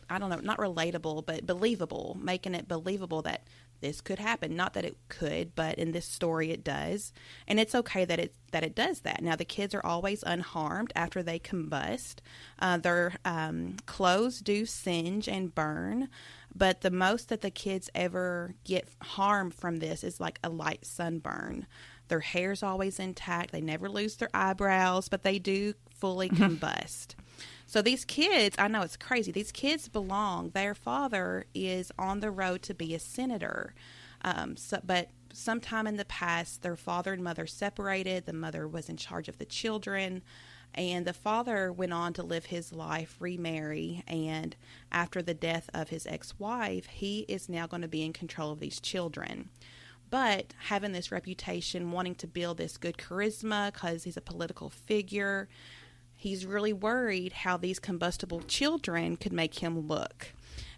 I 0.10 0.20
don't 0.20 0.30
know, 0.30 0.40
not 0.42 0.58
relatable, 0.58 1.26
but 1.26 1.46
believable, 1.46 2.18
making 2.20 2.56
it 2.56 2.68
believable 2.68 3.22
that 3.24 3.44
this 3.80 4.02
could 4.02 4.20
happen. 4.20 4.56
Not 4.56 4.74
that 4.74 4.86
it 4.86 4.98
could, 5.08 5.54
but 5.56 5.76
in 5.76 5.92
this 5.92 6.06
story 6.06 6.52
it 6.52 6.64
does, 6.64 7.14
and 7.48 7.60
it's 7.60 7.76
okay 7.76 8.06
that 8.06 8.20
it 8.20 8.34
that 8.52 8.64
it 8.64 8.76
does 8.76 9.02
that. 9.02 9.22
Now 9.22 9.36
the 9.36 9.46
kids 9.46 9.76
are 9.76 9.86
always 9.86 10.24
unharmed 10.24 10.92
after 10.96 11.22
they 11.22 11.40
combust. 11.40 12.16
Uh, 12.60 12.78
their 12.78 13.14
um, 13.24 13.78
clothes 13.86 14.40
do 14.40 14.66
singe 14.66 15.28
and 15.28 15.54
burn, 15.54 16.10
but 16.56 16.82
the 16.82 16.92
most 16.92 17.30
that 17.30 17.42
the 17.42 17.52
kids 17.52 17.90
ever 17.94 18.56
get 18.64 18.88
harmed 19.02 19.54
from 19.54 19.78
this 19.78 20.04
is 20.04 20.20
like 20.20 20.40
a 20.44 20.50
light 20.50 20.86
sunburn. 20.86 21.68
Their 22.08 22.22
hair's 22.22 22.64
always 22.64 23.00
intact. 23.00 23.52
They 23.52 23.62
never 23.62 23.90
lose 23.90 24.16
their 24.16 24.30
eyebrows, 24.34 25.10
but 25.10 25.24
they 25.24 25.40
do 25.40 25.74
fully 25.90 26.30
combust. 26.30 27.16
So 27.68 27.82
these 27.82 28.06
kids, 28.06 28.56
I 28.58 28.70
know 28.70 28.82
it's 28.82 28.96
crazy. 28.96 29.32
These 29.32 29.52
kids 29.52 29.90
belong. 29.90 30.52
Their 30.52 30.74
father 30.74 31.46
is 31.54 31.92
on 32.00 32.22
the 32.22 32.32
road 32.32 32.62
to 32.64 32.74
be 32.74 32.96
a 32.96 33.00
senator. 33.00 33.76
Um, 34.24 34.56
so, 34.56 34.80
but 34.84 35.10
sometime 35.34 35.86
in 35.86 35.98
the 35.98 36.06
past, 36.06 36.62
their 36.62 36.78
father 36.78 37.12
and 37.12 37.22
mother 37.22 37.46
separated. 37.46 38.26
The 38.26 38.32
mother 38.32 38.68
was 38.70 38.88
in 38.88 38.96
charge 38.96 39.28
of 39.28 39.38
the 39.38 39.46
children. 39.46 40.24
And 40.74 41.06
the 41.06 41.14
father 41.14 41.72
went 41.72 41.92
on 41.92 42.14
to 42.14 42.24
live 42.24 42.46
his 42.46 42.72
life, 42.72 43.18
remarry, 43.20 44.04
and 44.08 44.56
after 44.92 45.22
the 45.22 45.34
death 45.34 45.70
of 45.74 45.90
his 45.90 46.06
ex 46.06 46.38
wife, 46.40 46.86
he 46.88 47.22
is 47.28 47.50
now 47.50 47.68
going 47.68 47.82
to 47.82 47.88
be 47.88 48.04
in 48.06 48.14
control 48.14 48.52
of 48.52 48.60
these 48.60 48.80
children. 48.80 49.50
But 50.10 50.54
having 50.68 50.94
this 50.94 51.12
reputation, 51.12 51.92
wanting 51.92 52.16
to 52.16 52.28
build 52.28 52.58
this 52.58 52.78
good 52.78 52.98
charisma 52.98 53.74
because 53.74 54.04
he's 54.04 54.18
a 54.18 54.22
political 54.22 54.70
figure, 54.70 55.50
he's 56.18 56.46
really 56.46 56.74
worried 56.74 57.32
how 57.32 57.56
these 57.56 57.80
combustible 57.80 58.42
children 58.42 59.16
could 59.16 59.32
make 59.32 59.60
him 59.60 59.88
look. 59.88 60.34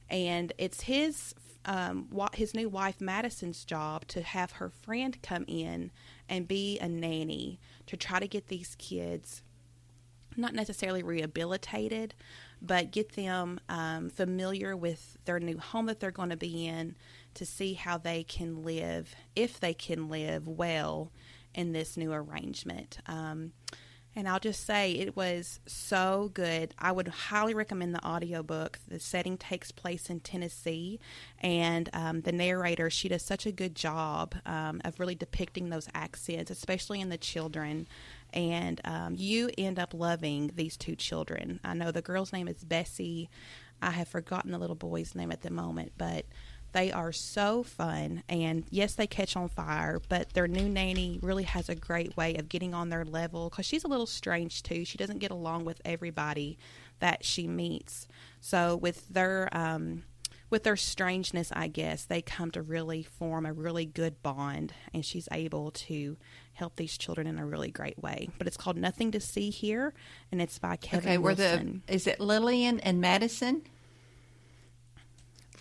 And 0.10 0.54
it's 0.58 0.82
his 0.82 1.34
um, 1.66 2.08
his 2.34 2.54
new 2.54 2.70
wife 2.70 3.02
Madison's 3.02 3.64
job 3.64 4.08
to 4.08 4.22
have 4.22 4.54
her 4.54 4.70
friend 4.70 5.22
come 5.22 5.46
in 5.48 5.92
and 6.28 6.48
be 6.48 6.80
a 6.80 6.88
nanny 6.88 7.60
to 7.86 7.98
try 7.98 8.20
to 8.20 8.28
get 8.28 8.48
these 8.48 8.76
kids 8.76 9.44
not 10.38 10.54
necessarily 10.54 11.04
rehabilitated, 11.04 12.14
but 12.62 12.92
get 12.92 13.14
them 13.14 13.60
um, 13.70 14.10
familiar 14.10 14.76
with 14.76 15.18
their 15.26 15.40
new 15.40 15.58
home 15.58 15.86
that 15.88 16.00
they're 16.00 16.12
going 16.12 16.30
to 16.30 16.38
be 16.38 16.66
in 16.66 16.96
to 17.34 17.46
see 17.46 17.74
how 17.74 17.98
they 17.98 18.24
can 18.24 18.64
live, 18.64 19.16
if 19.36 19.60
they 19.60 19.74
can 19.74 20.10
live 20.10 20.48
well 20.48 21.12
in 21.54 21.72
this 21.74 21.98
new 21.98 22.12
arrangement. 22.12 23.00
Um, 23.06 23.52
and 24.20 24.28
I'll 24.28 24.40
just 24.40 24.66
say 24.66 24.92
it 24.92 25.16
was 25.16 25.62
so 25.66 26.30
good. 26.34 26.76
I 26.78 26.92
would 26.92 27.08
highly 27.08 27.54
recommend 27.54 27.96
the 27.96 28.06
audiobook. 28.06 28.78
The 28.86 29.00
setting 29.00 29.38
takes 29.38 29.72
place 29.72 30.10
in 30.10 30.20
Tennessee, 30.20 31.00
and 31.40 31.90
um, 31.94 32.22
the 32.22 32.34
narrator, 32.34 32.90
she 32.90 33.08
does 33.08 33.24
such 33.24 33.46
a 33.46 33.52
good 33.54 33.76
job 33.76 34.36
um, 34.46 34.82
of 34.84 35.00
really 35.00 35.16
depicting 35.16 35.70
those 35.70 35.88
accents, 35.96 36.52
especially 36.52 37.00
in 37.00 37.08
the 37.08 37.18
children. 37.18 37.88
And 38.34 38.82
um, 38.84 39.16
you 39.18 39.52
end 39.58 39.80
up 39.80 39.94
loving 39.94 40.52
these 40.54 40.76
two 40.76 40.98
children. 40.98 41.62
I 41.64 41.74
know 41.74 41.92
the 41.92 42.02
girl's 42.02 42.34
name 42.34 42.50
is 42.50 42.62
Bessie. 42.66 43.30
I 43.82 43.92
have 43.92 44.10
forgotten 44.10 44.52
the 44.52 44.60
little 44.60 44.76
boy's 44.76 45.16
name 45.16 45.32
at 45.32 45.44
the 45.44 45.50
moment, 45.50 45.94
but 45.98 46.26
they 46.72 46.92
are 46.92 47.12
so 47.12 47.64
fun, 47.64 48.24
and 48.30 48.64
yes, 48.70 48.94
they 48.94 49.08
catch 49.08 49.36
on 49.36 49.50
fire, 49.50 50.02
but 50.10 50.34
their 50.34 50.48
new 50.48 50.70
nanny 50.70 51.20
really 51.22 51.44
has 51.44 51.70
a 51.70 51.76
great 51.76 52.16
way 52.16 52.36
of 52.36 52.50
getting 52.50 52.74
on 52.74 52.90
their 52.90 53.06
level 53.06 53.50
because 53.50 53.66
she's 53.66 53.84
a 53.84 53.88
little 53.88 54.06
strange 54.06 54.64
too. 54.64 54.86
She 54.86 54.98
doesn't 54.98 55.20
get 55.20 55.32
along 55.32 55.66
with 55.66 55.82
everybody 55.84 56.58
that 57.00 57.26
she 57.26 57.48
meets. 57.48 58.08
So 58.42 58.76
with 58.76 59.08
their 59.10 59.50
um, 59.52 60.04
with 60.50 60.64
their 60.64 60.76
strangeness, 60.76 61.52
I 61.56 61.68
guess 61.68 62.06
they 62.06 62.22
come 62.22 62.52
to 62.52 62.62
really 62.62 63.04
form 63.04 63.46
a 63.46 63.54
really 63.54 63.86
good 63.86 64.22
bond, 64.24 64.74
and 64.94 65.06
she's 65.06 65.28
able 65.32 65.72
to 65.72 66.18
help 66.54 66.76
these 66.76 66.98
children 66.98 67.28
in 67.28 67.40
a 67.40 67.46
really 67.46 67.72
great 67.72 68.00
way. 68.00 68.30
But 68.38 68.48
it's 68.48 68.58
called 68.58 68.78
Nothing 68.78 69.12
to 69.12 69.20
See 69.20 69.50
Here, 69.50 69.94
and 70.32 70.42
it's 70.42 70.58
by 70.60 70.76
Kevin 70.76 71.10
okay, 71.10 71.18
Wilson. 71.18 71.84
The, 71.88 71.94
is 71.94 72.08
it 72.08 72.20
Lillian 72.20 72.80
and 72.80 73.00
Madison? 73.00 73.64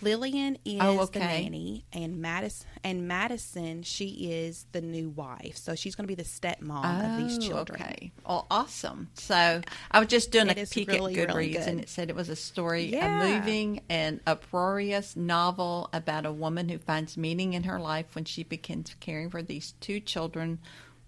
Lillian 0.01 0.57
oh, 0.65 0.69
is 0.69 0.79
oh, 0.81 1.01
okay. 1.01 1.19
the 1.19 1.25
nanny, 1.25 1.85
and 1.93 2.21
Madison 2.21 2.67
and 2.83 3.07
Madison 3.07 3.83
she 3.83 4.31
is 4.31 4.65
the 4.71 4.81
new 4.81 5.09
wife. 5.09 5.57
So 5.57 5.75
she's 5.75 5.95
going 5.95 6.05
to 6.05 6.07
be 6.07 6.15
the 6.15 6.23
stepmom 6.23 6.81
oh, 6.83 7.05
of 7.05 7.17
these 7.17 7.37
oh, 7.37 7.49
children. 7.49 7.81
Okay, 7.81 8.11
oh, 8.25 8.45
awesome. 8.49 9.09
So 9.13 9.61
I 9.91 9.99
was 9.99 10.07
just 10.07 10.31
doing 10.31 10.49
it 10.49 10.57
a 10.57 10.65
peek 10.65 10.89
really, 10.89 11.19
at 11.19 11.29
Goodreads, 11.29 11.35
really 11.35 11.51
good. 11.51 11.67
and 11.67 11.79
it 11.79 11.89
said 11.89 12.09
it 12.09 12.15
was 12.15 12.29
a 12.29 12.35
story, 12.35 12.85
yeah. 12.85 13.23
a 13.23 13.39
moving 13.39 13.81
and 13.89 14.19
uproarious 14.25 15.15
novel 15.15 15.89
about 15.93 16.25
a 16.25 16.31
woman 16.31 16.69
who 16.69 16.77
finds 16.77 17.17
meaning 17.17 17.53
in 17.53 17.63
her 17.63 17.79
life 17.79 18.15
when 18.15 18.25
she 18.25 18.43
begins 18.43 18.95
caring 18.99 19.29
for 19.29 19.41
these 19.41 19.73
two 19.79 19.99
children 19.99 20.59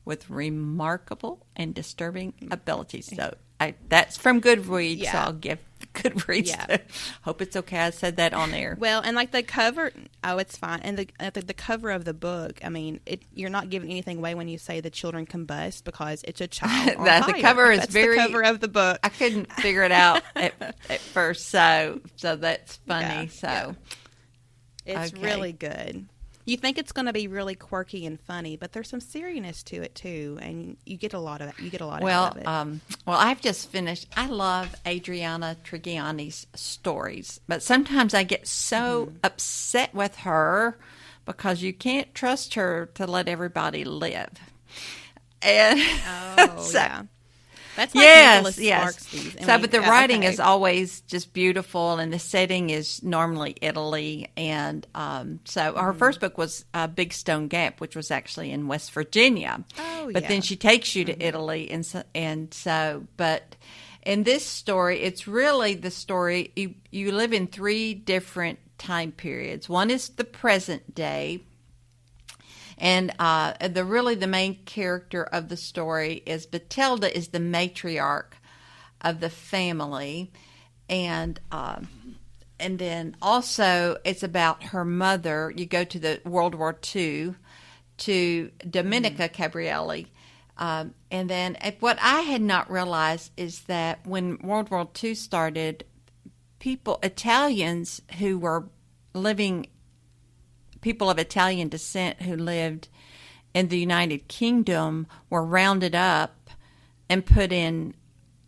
with 0.06 0.30
remarkable 0.30 1.46
and 1.56 1.74
disturbing 1.74 2.34
abilities. 2.50 3.12
So 3.16 3.36
I, 3.60 3.76
that's 3.88 4.18
from 4.18 4.42
Goodreads. 4.42 4.98
Yeah. 4.98 5.12
So 5.12 5.18
I'll 5.20 5.34
give 5.34 5.60
Goodreads. 5.96 6.48
Yeah. 6.48 6.78
hope 7.22 7.42
it's 7.42 7.56
okay. 7.56 7.80
I 7.80 7.90
said 7.90 8.18
that 8.18 8.34
on 8.34 8.54
air. 8.54 8.78
Well, 8.80 9.02
and 9.02 9.16
like 9.16 9.32
the 9.32 9.44
cover, 9.44 9.92
oh, 10.24 10.38
it's 10.38 10.58
fine. 10.58 10.80
And 10.82 10.98
the 10.98 11.32
the, 11.34 11.42
the 11.42 11.54
cover 11.54 11.92
of 11.92 12.06
the 12.06 12.14
book, 12.14 12.60
I 12.64 12.70
mean, 12.70 13.00
it, 13.06 13.24
you're 13.34 13.50
not 13.50 13.70
giving 13.70 13.90
anything 13.92 14.20
away 14.20 14.36
when 14.36 14.48
you 14.48 14.58
say 14.58 14.80
the 14.80 14.90
children 14.90 15.26
combust 15.26 15.84
because 15.84 16.24
it's 16.24 16.42
a 16.42 16.48
child. 16.48 17.06
that 17.06 17.26
the 17.26 17.42
cover 17.42 17.72
is 17.72 17.82
that's 17.82 17.94
very 17.94 18.16
the 18.16 18.22
cover 18.22 18.44
of 18.44 18.60
the 18.60 18.68
book. 18.68 19.00
I 19.04 19.10
couldn't 19.10 19.52
figure 19.54 19.84
it 19.84 19.92
out 19.92 20.22
at, 20.36 20.54
at 20.90 21.00
first, 21.00 21.50
so 21.50 22.02
so 22.16 22.36
that's 22.36 22.78
funny. 22.88 23.06
Yeah, 23.06 23.28
so. 23.28 23.48
Yeah. 23.48 23.74
It's 24.84 25.14
okay. 25.14 25.22
really 25.22 25.52
good 25.52 26.08
you 26.46 26.58
think 26.58 26.78
it's 26.78 26.92
going 26.92 27.06
to 27.06 27.14
be 27.14 27.28
really 27.28 27.56
quirky 27.56 28.06
and 28.06 28.20
funny, 28.20 28.58
but 28.58 28.72
there's 28.72 28.90
some 28.90 29.00
seriousness 29.00 29.64
to 29.64 29.82
it 29.82 29.96
too, 29.96 30.38
and 30.42 30.78
you 30.86 30.98
get 30.98 31.14
a 31.14 31.20
lot 31.20 31.42
of 31.42 31.50
it. 31.50 31.60
You 31.60 31.70
get 31.70 31.82
a 31.82 31.86
lot 31.86 32.02
well, 32.02 32.26
out 32.26 32.36
of 32.36 32.42
it. 32.42 32.48
Um, 32.48 32.82
well, 33.06 33.18
I've 33.18 33.42
just 33.42 33.70
finished. 33.70 34.08
I 34.16 34.28
love 34.28 34.76
Adriana 34.86 35.58
Trigiani's 35.64 36.48
stories, 36.56 37.40
but 37.48 37.64
sometimes 37.64 38.14
I 38.14 38.24
get 38.24 38.48
so 38.48 39.08
mm-hmm. 39.08 39.18
upset 39.24 39.94
with 39.94 40.18
her 40.18 40.78
because 41.26 41.62
you 41.62 41.74
can't 41.74 42.14
trust 42.14 42.56
her 42.56 42.90
to 42.96 43.06
let 43.06 43.28
everybody 43.28 43.84
live. 43.84 44.30
And 45.42 45.80
oh, 46.08 46.58
so, 46.62 46.80
yeah. 46.80 47.04
That's 47.76 47.96
like 47.96 48.04
yes, 48.04 48.60
yes. 48.60 49.08
So, 49.46 49.58
but 49.58 49.72
the 49.72 49.82
writing 49.82 50.20
okay. 50.20 50.28
is 50.28 50.40
always 50.40 51.02
just 51.02 51.34
beautiful, 51.34 52.00
and 52.00 52.12
the 52.12 52.20
setting 52.20 52.70
is 52.70 53.02
normally 53.02 53.56
Italy. 53.62 54.30
And 54.36 54.86
um, 54.94 55.40
so, 55.46 55.74
mm. 55.74 55.82
her 55.82 55.94
first 55.94 56.20
book 56.20 56.38
was 56.38 56.66
uh, 56.74 56.88
Big 56.88 57.14
Stone 57.14 57.48
Gap, 57.48 57.80
which 57.80 57.96
was 57.96 58.12
actually 58.12 58.52
in 58.52 58.68
West 58.68 58.92
Virginia. 58.92 59.64
Oh, 59.80 60.10
but 60.12 60.24
yeah. 60.24 60.30
then 60.30 60.42
she 60.42 60.56
takes 60.56 60.96
you 60.96 61.06
to 61.06 61.14
mm-hmm. 61.14 61.22
Italy, 61.22 61.72
and 61.72 61.86
so, 61.86 62.04
and 62.14 62.54
so, 62.54 63.08
but 63.18 63.56
in 64.04 64.24
this 64.24 64.46
story, 64.46 65.02
it's 65.02 65.28
really 65.28 65.74
the 65.76 65.92
story. 65.92 66.52
You 66.56 66.76
you 66.90 67.12
live 67.12 67.34
in 67.34 67.48
three 67.48 67.94
different 67.94 68.60
time 68.78 69.12
periods. 69.12 69.70
One 69.70 69.92
is 69.92 70.10
the 70.10 70.24
present 70.24 70.94
day 70.96 71.44
and 72.82 73.14
uh, 73.20 73.54
the 73.68 73.86
really 73.86 74.16
the 74.16 74.28
main 74.28 74.56
character 74.66 75.24
of 75.24 75.50
the 75.50 75.56
story 75.56 76.24
is 76.26 76.48
Matilda 76.52 77.16
is 77.16 77.28
the 77.28 77.40
matriarch 77.40 78.34
of 79.00 79.20
the 79.20 79.30
family, 79.30 80.32
and 80.90 81.40
uh, 81.52 81.82
and 82.60 82.80
then 82.80 83.16
also 83.22 83.98
it's 84.04 84.24
about 84.24 84.64
her 84.64 84.84
mother. 84.84 85.54
You 85.56 85.68
go 85.68 85.84
to 85.84 86.00
the 86.00 86.22
World 86.26 86.56
War 86.56 86.78
II 86.96 87.36
to 87.98 88.52
Domenica 88.68 89.30
mm. 89.30 89.34
Cabrelli. 89.34 90.08
Um, 90.58 90.94
and 91.10 91.30
then 91.30 91.58
what 91.80 91.98
I 92.02 92.22
had 92.22 92.42
not 92.42 92.70
realized 92.70 93.32
is 93.38 93.62
that 93.62 94.06
when 94.06 94.38
World 94.40 94.70
War 94.70 94.88
II 95.02 95.16
started, 95.16 95.86
people, 96.60 97.00
Italians 97.04 98.02
who 98.20 98.38
were 98.38 98.68
living, 99.14 99.68
people 100.82 101.10
of 101.10 101.20
Italian 101.20 101.70
descent 101.70 102.22
who 102.22 102.36
lived 102.36 102.88
in 103.54 103.68
the 103.68 103.80
United 103.80 104.28
Kingdom 104.28 105.08
were 105.30 105.46
rounded 105.46 105.96
up 105.96 106.50
and 107.10 107.26
put 107.26 107.52
in 107.52 107.94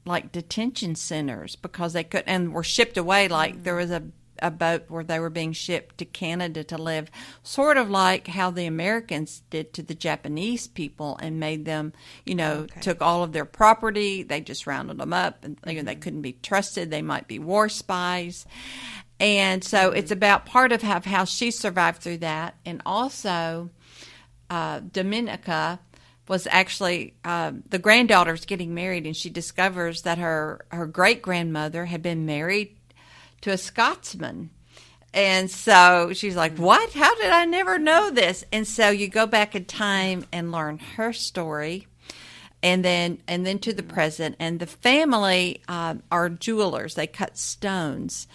like 0.05 0.31
detention 0.31 0.95
centers 0.95 1.55
because 1.55 1.93
they 1.93 2.03
could 2.03 2.23
and 2.27 2.53
were 2.53 2.63
shipped 2.63 2.97
away 2.97 3.27
like 3.27 3.53
mm-hmm. 3.53 3.63
there 3.63 3.75
was 3.75 3.91
a 3.91 4.03
a 4.43 4.51
boat 4.51 4.83
where 4.89 5.03
they 5.03 5.19
were 5.19 5.29
being 5.29 5.53
shipped 5.53 5.97
to 5.97 6.05
Canada 6.05 6.63
to 6.65 6.77
live, 6.77 7.09
sort 7.43 7.77
of 7.77 7.89
like 7.89 8.27
how 8.27 8.51
the 8.51 8.65
Americans 8.65 9.41
did 9.49 9.73
to 9.73 9.81
the 9.81 9.95
Japanese 9.95 10.67
people 10.67 11.17
and 11.21 11.39
made 11.39 11.65
them, 11.65 11.93
you 12.25 12.35
know, 12.35 12.53
okay. 12.63 12.81
took 12.81 13.01
all 13.01 13.23
of 13.23 13.31
their 13.31 13.45
property, 13.45 14.21
they 14.21 14.41
just 14.41 14.67
rounded 14.67 14.97
them 14.97 15.13
up 15.13 15.43
and 15.43 15.57
you 15.65 15.75
know, 15.75 15.83
they 15.83 15.95
couldn't 15.95 16.21
be 16.21 16.33
trusted, 16.33 16.91
they 16.91 17.01
might 17.01 17.27
be 17.27 17.39
war 17.39 17.69
spies. 17.69 18.45
And 19.19 19.63
so 19.63 19.89
mm-hmm. 19.89 19.97
it's 19.97 20.11
about 20.11 20.45
part 20.45 20.71
of 20.71 20.81
how, 20.81 21.01
how 21.01 21.25
she 21.25 21.51
survived 21.51 22.01
through 22.01 22.19
that. 22.19 22.55
And 22.65 22.81
also, 22.85 23.69
uh, 24.49 24.79
Domenica 24.81 25.79
was 26.27 26.47
actually 26.47 27.15
uh, 27.23 27.51
the 27.69 27.79
granddaughter's 27.79 28.45
getting 28.45 28.73
married, 28.73 29.05
and 29.05 29.15
she 29.15 29.29
discovers 29.29 30.03
that 30.03 30.17
her 30.17 30.65
her 30.71 30.85
great 30.85 31.21
grandmother 31.21 31.85
had 31.85 32.01
been 32.01 32.25
married 32.25 32.77
to 33.41 33.51
a 33.51 33.57
Scotsman. 33.57 34.49
And 35.13 35.51
so 35.51 36.11
she's 36.13 36.35
like, 36.35 36.57
What? 36.57 36.93
How 36.93 37.13
did 37.15 37.31
I 37.31 37.45
never 37.45 37.77
know 37.77 38.09
this? 38.09 38.43
And 38.51 38.67
so 38.67 38.89
you 38.89 39.07
go 39.07 39.27
back 39.27 39.55
in 39.55 39.65
time 39.65 40.25
and 40.31 40.51
learn 40.51 40.79
her 40.79 41.13
story. 41.13 41.87
And 42.63 42.83
then, 42.83 43.21
and 43.27 43.45
then 43.45 43.59
to 43.59 43.73
the 43.73 43.83
present, 43.83 44.37
and 44.39 44.57
the 44.57 44.65
family 44.65 45.61
uh, 45.67 45.95
are 46.09 46.29
jewelers. 46.29 46.95
They 46.95 47.07
cut 47.07 47.37
stones, 47.37 48.25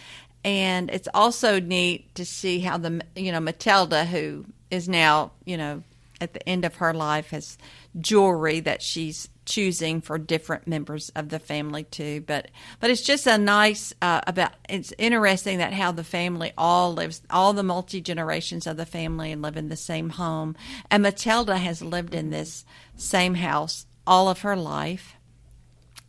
and 0.45 0.90
it's 0.90 1.09
also 1.14 1.61
neat 1.61 2.14
to 2.14 2.25
see 2.25 2.61
how 2.61 2.78
the 2.78 3.02
you 3.16 3.33
know 3.33 3.40
Matilda, 3.40 4.04
who 4.04 4.45
is 4.71 4.88
now 4.88 5.33
you 5.45 5.57
know 5.57 5.83
at 6.21 6.33
the 6.33 6.49
end 6.49 6.64
of 6.64 6.76
her 6.76 6.92
life 6.92 7.30
has 7.30 7.59
jewelry 8.00 8.61
that 8.61 8.83
she's 8.83 9.28
choosing 9.45 10.00
for 10.00 10.18
different 10.18 10.66
members 10.66 11.09
of 11.11 11.30
the 11.30 11.38
family 11.38 11.85
too. 11.85 12.23
But 12.26 12.50
but 12.80 12.90
it's 12.90 13.02
just 13.02 13.26
a 13.26 13.38
nice 13.38 13.92
uh, 14.02 14.21
about 14.26 14.52
it's 14.68 14.92
interesting 14.99 15.59
that 15.59 15.73
how 15.73 15.90
the 15.90 16.04
family 16.04 16.52
all 16.57 16.92
lives 16.92 17.23
all 17.30 17.52
the 17.52 17.62
multi 17.62 18.00
generations 18.00 18.66
of 18.66 18.76
the 18.76 18.87
family 18.87 19.35
live 19.35 19.57
in 19.57 19.68
the 19.68 19.76
same 19.76 20.11
home. 20.11 20.54
And 20.90 21.02
matilda 21.02 21.57
has 21.57 21.83
lived 21.83 22.14
in 22.14 22.30
this 22.30 22.64
same 22.97 23.35
house 23.35 23.87
all 24.07 24.28
of 24.28 24.42
her 24.42 24.57
life. 24.57 25.14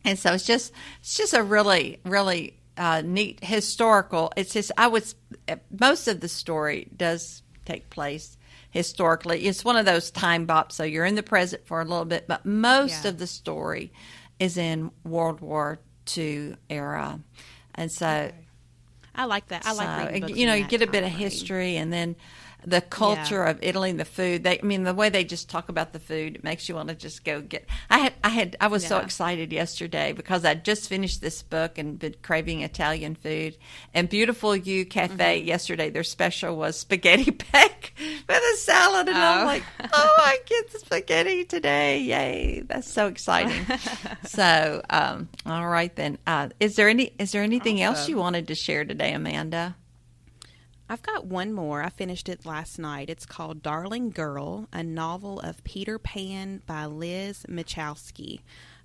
And 0.04 0.18
so 0.18 0.34
it's 0.34 0.46
just 0.46 0.72
it's 1.00 1.16
just 1.16 1.34
a 1.34 1.42
really 1.42 1.98
really 2.04 2.59
uh, 2.80 3.00
neat 3.04 3.38
historical 3.44 4.32
it's 4.36 4.52
just 4.52 4.72
i 4.76 4.88
was 4.88 5.14
most 5.78 6.08
of 6.08 6.20
the 6.20 6.28
story 6.28 6.88
does 6.96 7.42
take 7.64 7.88
place 7.90 8.36
historically. 8.70 9.46
It's 9.46 9.64
one 9.64 9.76
of 9.76 9.84
those 9.84 10.10
time 10.10 10.46
bops, 10.46 10.72
so 10.72 10.84
you're 10.84 11.04
in 11.04 11.16
the 11.16 11.22
present 11.22 11.66
for 11.66 11.80
a 11.80 11.84
little 11.84 12.04
bit, 12.04 12.26
but 12.26 12.46
most 12.46 13.04
yeah. 13.04 13.10
of 13.10 13.18
the 13.18 13.26
story 13.26 13.92
is 14.38 14.56
in 14.56 14.90
World 15.04 15.40
War 15.40 15.78
II 16.16 16.56
era. 16.68 17.20
And 17.74 17.90
so 17.90 18.06
okay. 18.06 18.34
I 19.14 19.24
like 19.24 19.48
that. 19.48 19.66
I 19.66 19.72
like 19.72 20.28
so, 20.28 20.34
you 20.34 20.46
know, 20.46 20.54
you 20.54 20.64
get 20.64 20.82
a 20.82 20.86
bit 20.86 21.02
of 21.02 21.10
history 21.10 21.76
and 21.76 21.92
then 21.92 22.16
the 22.64 22.80
culture 22.80 23.44
yeah. 23.44 23.50
of 23.50 23.58
Italy 23.62 23.90
and 23.90 24.00
the 24.00 24.04
food. 24.04 24.44
They, 24.44 24.58
I 24.58 24.62
mean, 24.62 24.84
the 24.84 24.94
way 24.94 25.08
they 25.08 25.24
just 25.24 25.48
talk 25.48 25.68
about 25.68 25.92
the 25.92 25.98
food 25.98 26.36
it 26.36 26.44
makes 26.44 26.68
you 26.68 26.74
want 26.74 26.88
to 26.88 26.94
just 26.94 27.24
go 27.24 27.40
get. 27.40 27.66
I 27.88 27.98
had, 27.98 28.12
I 28.24 28.28
had, 28.28 28.56
I 28.60 28.66
was 28.68 28.82
yeah. 28.82 28.90
so 28.90 28.98
excited 28.98 29.52
yesterday 29.52 30.12
because 30.12 30.44
I 30.44 30.54
just 30.54 30.88
finished 30.88 31.20
this 31.20 31.42
book 31.42 31.78
and 31.78 31.98
been 31.98 32.14
craving 32.22 32.62
Italian 32.62 33.14
food. 33.14 33.56
And 33.94 34.08
Beautiful 34.08 34.54
You 34.56 34.84
Cafe 34.84 35.40
mm-hmm. 35.40 35.48
yesterday, 35.48 35.90
their 35.90 36.04
special 36.04 36.56
was 36.56 36.78
spaghetti 36.78 37.30
peck 37.30 37.92
with 38.28 38.42
a 38.54 38.56
salad, 38.58 39.08
and 39.08 39.16
oh. 39.16 39.20
I'm 39.20 39.46
like, 39.46 39.62
oh, 39.92 40.14
I 40.18 40.38
get 40.46 40.72
the 40.72 40.78
spaghetti 40.78 41.44
today! 41.44 42.00
Yay! 42.00 42.62
That's 42.66 42.90
so 42.90 43.06
exciting. 43.06 43.66
so, 44.26 44.82
um, 44.90 45.28
all 45.46 45.68
right 45.68 45.94
then. 45.96 46.18
Uh, 46.26 46.50
is 46.60 46.76
there 46.76 46.88
any? 46.88 47.12
Is 47.18 47.32
there 47.32 47.42
anything 47.42 47.76
awesome. 47.76 47.96
else 47.96 48.08
you 48.08 48.16
wanted 48.16 48.48
to 48.48 48.54
share 48.54 48.84
today, 48.84 49.12
Amanda? 49.12 49.76
I've 50.90 51.02
got 51.02 51.24
one 51.24 51.52
more. 51.52 51.84
I 51.84 51.88
finished 51.88 52.28
it 52.28 52.44
last 52.44 52.76
night. 52.76 53.10
It's 53.10 53.24
called 53.24 53.62
Darling 53.62 54.10
Girl, 54.10 54.68
a 54.72 54.82
novel 54.82 55.38
of 55.38 55.62
Peter 55.62 56.00
Pan 56.00 56.62
by 56.66 56.86
Liz 56.86 57.46
Michalski. 57.48 58.40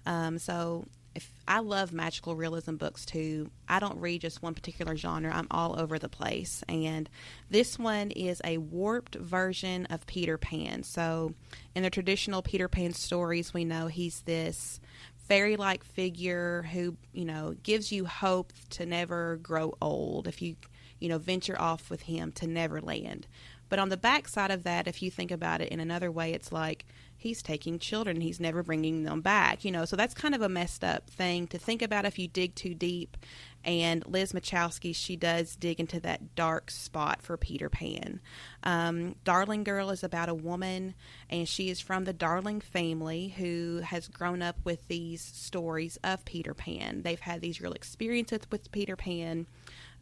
Um, 0.05 0.37
so, 0.37 0.85
if 1.15 1.31
I 1.47 1.61
love 1.61 1.93
magical 1.93 2.35
realism 2.35 2.75
books 2.75 3.07
too, 3.07 3.49
I 3.67 3.79
don't 3.79 3.99
read 3.99 4.21
just 4.21 4.43
one 4.43 4.53
particular 4.53 4.95
genre. 4.95 5.33
I'm 5.33 5.47
all 5.49 5.79
over 5.79 5.97
the 5.97 6.07
place. 6.07 6.63
And 6.69 7.09
this 7.49 7.79
one 7.79 8.11
is 8.11 8.39
a 8.43 8.59
warped 8.59 9.15
version 9.15 9.87
of 9.87 10.05
Peter 10.05 10.37
Pan. 10.37 10.83
So, 10.83 11.33
in 11.73 11.81
the 11.81 11.89
traditional 11.89 12.43
Peter 12.43 12.67
Pan 12.67 12.93
stories, 12.93 13.51
we 13.51 13.65
know 13.65 13.87
he's 13.87 14.21
this 14.21 14.79
fairy 15.27 15.55
like 15.55 15.83
figure 15.83 16.67
who, 16.71 16.97
you 17.13 17.25
know, 17.25 17.55
gives 17.63 17.91
you 17.91 18.05
hope 18.05 18.53
to 18.69 18.85
never 18.85 19.37
grow 19.37 19.73
old. 19.81 20.27
If 20.27 20.43
you 20.43 20.55
you 20.99 21.09
know, 21.09 21.17
venture 21.17 21.59
off 21.59 21.89
with 21.89 22.03
him 22.03 22.31
to 22.33 22.47
Neverland. 22.47 23.27
But 23.69 23.79
on 23.79 23.89
the 23.89 23.97
backside 23.97 24.51
of 24.51 24.63
that, 24.63 24.87
if 24.87 25.01
you 25.01 25.09
think 25.09 25.31
about 25.31 25.61
it 25.61 25.69
in 25.69 25.79
another 25.79 26.11
way, 26.11 26.33
it's 26.33 26.51
like 26.51 26.85
he's 27.17 27.41
taking 27.41 27.79
children, 27.79 28.21
he's 28.21 28.39
never 28.39 28.61
bringing 28.61 29.03
them 29.03 29.21
back, 29.21 29.65
you 29.65 29.71
know. 29.71 29.85
So 29.85 29.95
that's 29.95 30.13
kind 30.13 30.35
of 30.35 30.41
a 30.41 30.49
messed 30.49 30.83
up 30.83 31.09
thing 31.09 31.47
to 31.47 31.57
think 31.57 31.81
about 31.81 32.05
if 32.05 32.19
you 32.19 32.27
dig 32.27 32.53
too 32.55 32.73
deep. 32.75 33.17
And 33.65 34.05
Liz 34.05 34.31
Michalski, 34.31 34.95
she 34.95 35.15
does 35.15 35.55
dig 35.55 35.79
into 35.79 35.99
that 36.01 36.35
dark 36.35 36.71
spot 36.71 37.21
for 37.21 37.35
Peter 37.35 37.67
Pan. 37.67 38.21
Um, 38.63 39.15
Darling 39.23 39.63
Girl 39.63 39.89
is 39.89 40.03
about 40.03 40.29
a 40.29 40.35
woman, 40.35 40.93
and 41.29 41.49
she 41.49 41.69
is 41.69 41.81
from 41.81 42.05
the 42.05 42.13
Darling 42.13 42.61
family 42.61 43.29
who 43.37 43.81
has 43.83 44.07
grown 44.07 44.41
up 44.41 44.57
with 44.63 44.87
these 44.87 45.21
stories 45.21 45.97
of 46.03 46.23
Peter 46.25 46.53
Pan. 46.53 47.01
They've 47.01 47.19
had 47.19 47.41
these 47.41 47.59
real 47.59 47.73
experiences 47.73 48.41
with 48.51 48.71
Peter 48.71 48.95
Pan 48.95 49.47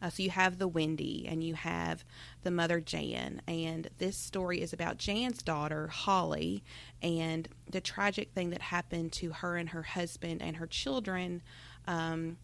uh, 0.04 0.10
so 0.10 0.22
you 0.22 0.28
have 0.28 0.58
the 0.58 0.68
Wendy 0.68 1.26
and 1.26 1.42
you 1.42 1.54
have 1.54 2.04
the 2.42 2.50
mother 2.50 2.78
Jan, 2.78 3.40
and 3.48 3.88
this 3.96 4.18
story 4.18 4.60
is 4.60 4.74
about 4.74 4.98
Jan's 4.98 5.42
daughter 5.42 5.88
Holly 5.88 6.62
and 7.00 7.48
the 7.70 7.80
tragic 7.80 8.32
thing 8.32 8.50
that 8.50 8.60
happened 8.60 9.12
to 9.12 9.30
her 9.30 9.56
and 9.56 9.70
her 9.70 9.82
husband 9.82 10.42
and 10.42 10.56
her 10.56 10.66
children. 10.66 11.42
Um, 11.86 12.36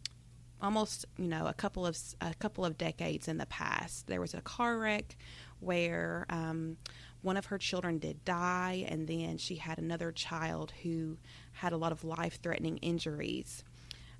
almost 0.62 1.07
you 1.16 1.29
know 1.29 1.46
a 1.46 1.55
couple 1.55 1.87
of 1.87 1.96
a 2.20 2.35
couple 2.35 2.64
of 2.64 2.77
decades 2.77 3.29
in 3.29 3.38
the 3.38 3.46
past 3.46 4.07
there 4.07 4.20
was 4.20 4.35
a 4.35 4.40
car 4.40 4.79
wreck 4.79 5.16
where 5.61 6.27
um, 6.31 6.77
one 7.23 7.37
of 7.37 7.46
her 7.46 7.59
children 7.59 7.99
did 7.99 8.25
die 8.25 8.85
and 8.88 9.07
then 9.07 9.37
she 9.37 9.57
had 9.57 9.79
another 9.79 10.11
child 10.11 10.73
who 10.83 11.18
had 11.53 11.73
a 11.73 11.77
lot 11.77 11.92
of 11.92 12.05
life 12.05 12.38
threatening 12.42 12.79
injuries 12.79 13.62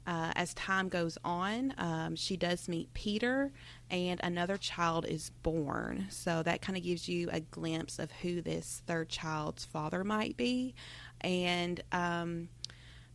uh, 0.07 0.33
as 0.35 0.55
time 0.55 0.89
goes 0.89 1.19
on, 1.25 1.75
um, 1.79 2.17
she 2.17 2.37
does 2.37 2.69
meet 2.69 2.93
Peter, 2.95 3.53
and 3.91 4.19
another 4.23 4.57
child 4.57 5.05
is 5.07 5.31
born. 5.43 6.07
So 6.11 6.43
that 6.43 6.63
kind 6.63 6.77
of 6.77 6.83
gives 6.83 7.09
you 7.09 7.29
a 7.31 7.41
glimpse 7.41 7.99
of 7.99 8.11
who 8.11 8.41
this 8.41 8.83
third 8.87 9.09
child's 9.09 9.65
father 9.65 10.03
might 10.03 10.37
be. 10.37 10.75
And 11.21 11.83
um, 11.93 12.49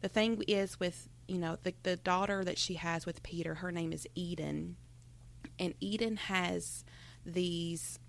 the 0.02 0.08
thing 0.08 0.44
is, 0.48 0.80
with 0.80 1.10
you 1.28 1.38
know 1.38 1.58
the 1.64 1.74
the 1.84 1.96
daughter 1.98 2.44
that 2.44 2.58
she 2.58 2.76
has 2.76 3.06
with 3.06 3.24
Peter, 3.24 3.56
her 3.56 3.72
name 3.72 3.92
is 3.92 4.08
Eden, 4.16 4.76
and 5.60 5.74
Eden 5.80 6.18
has 6.18 6.84
these 7.26 8.00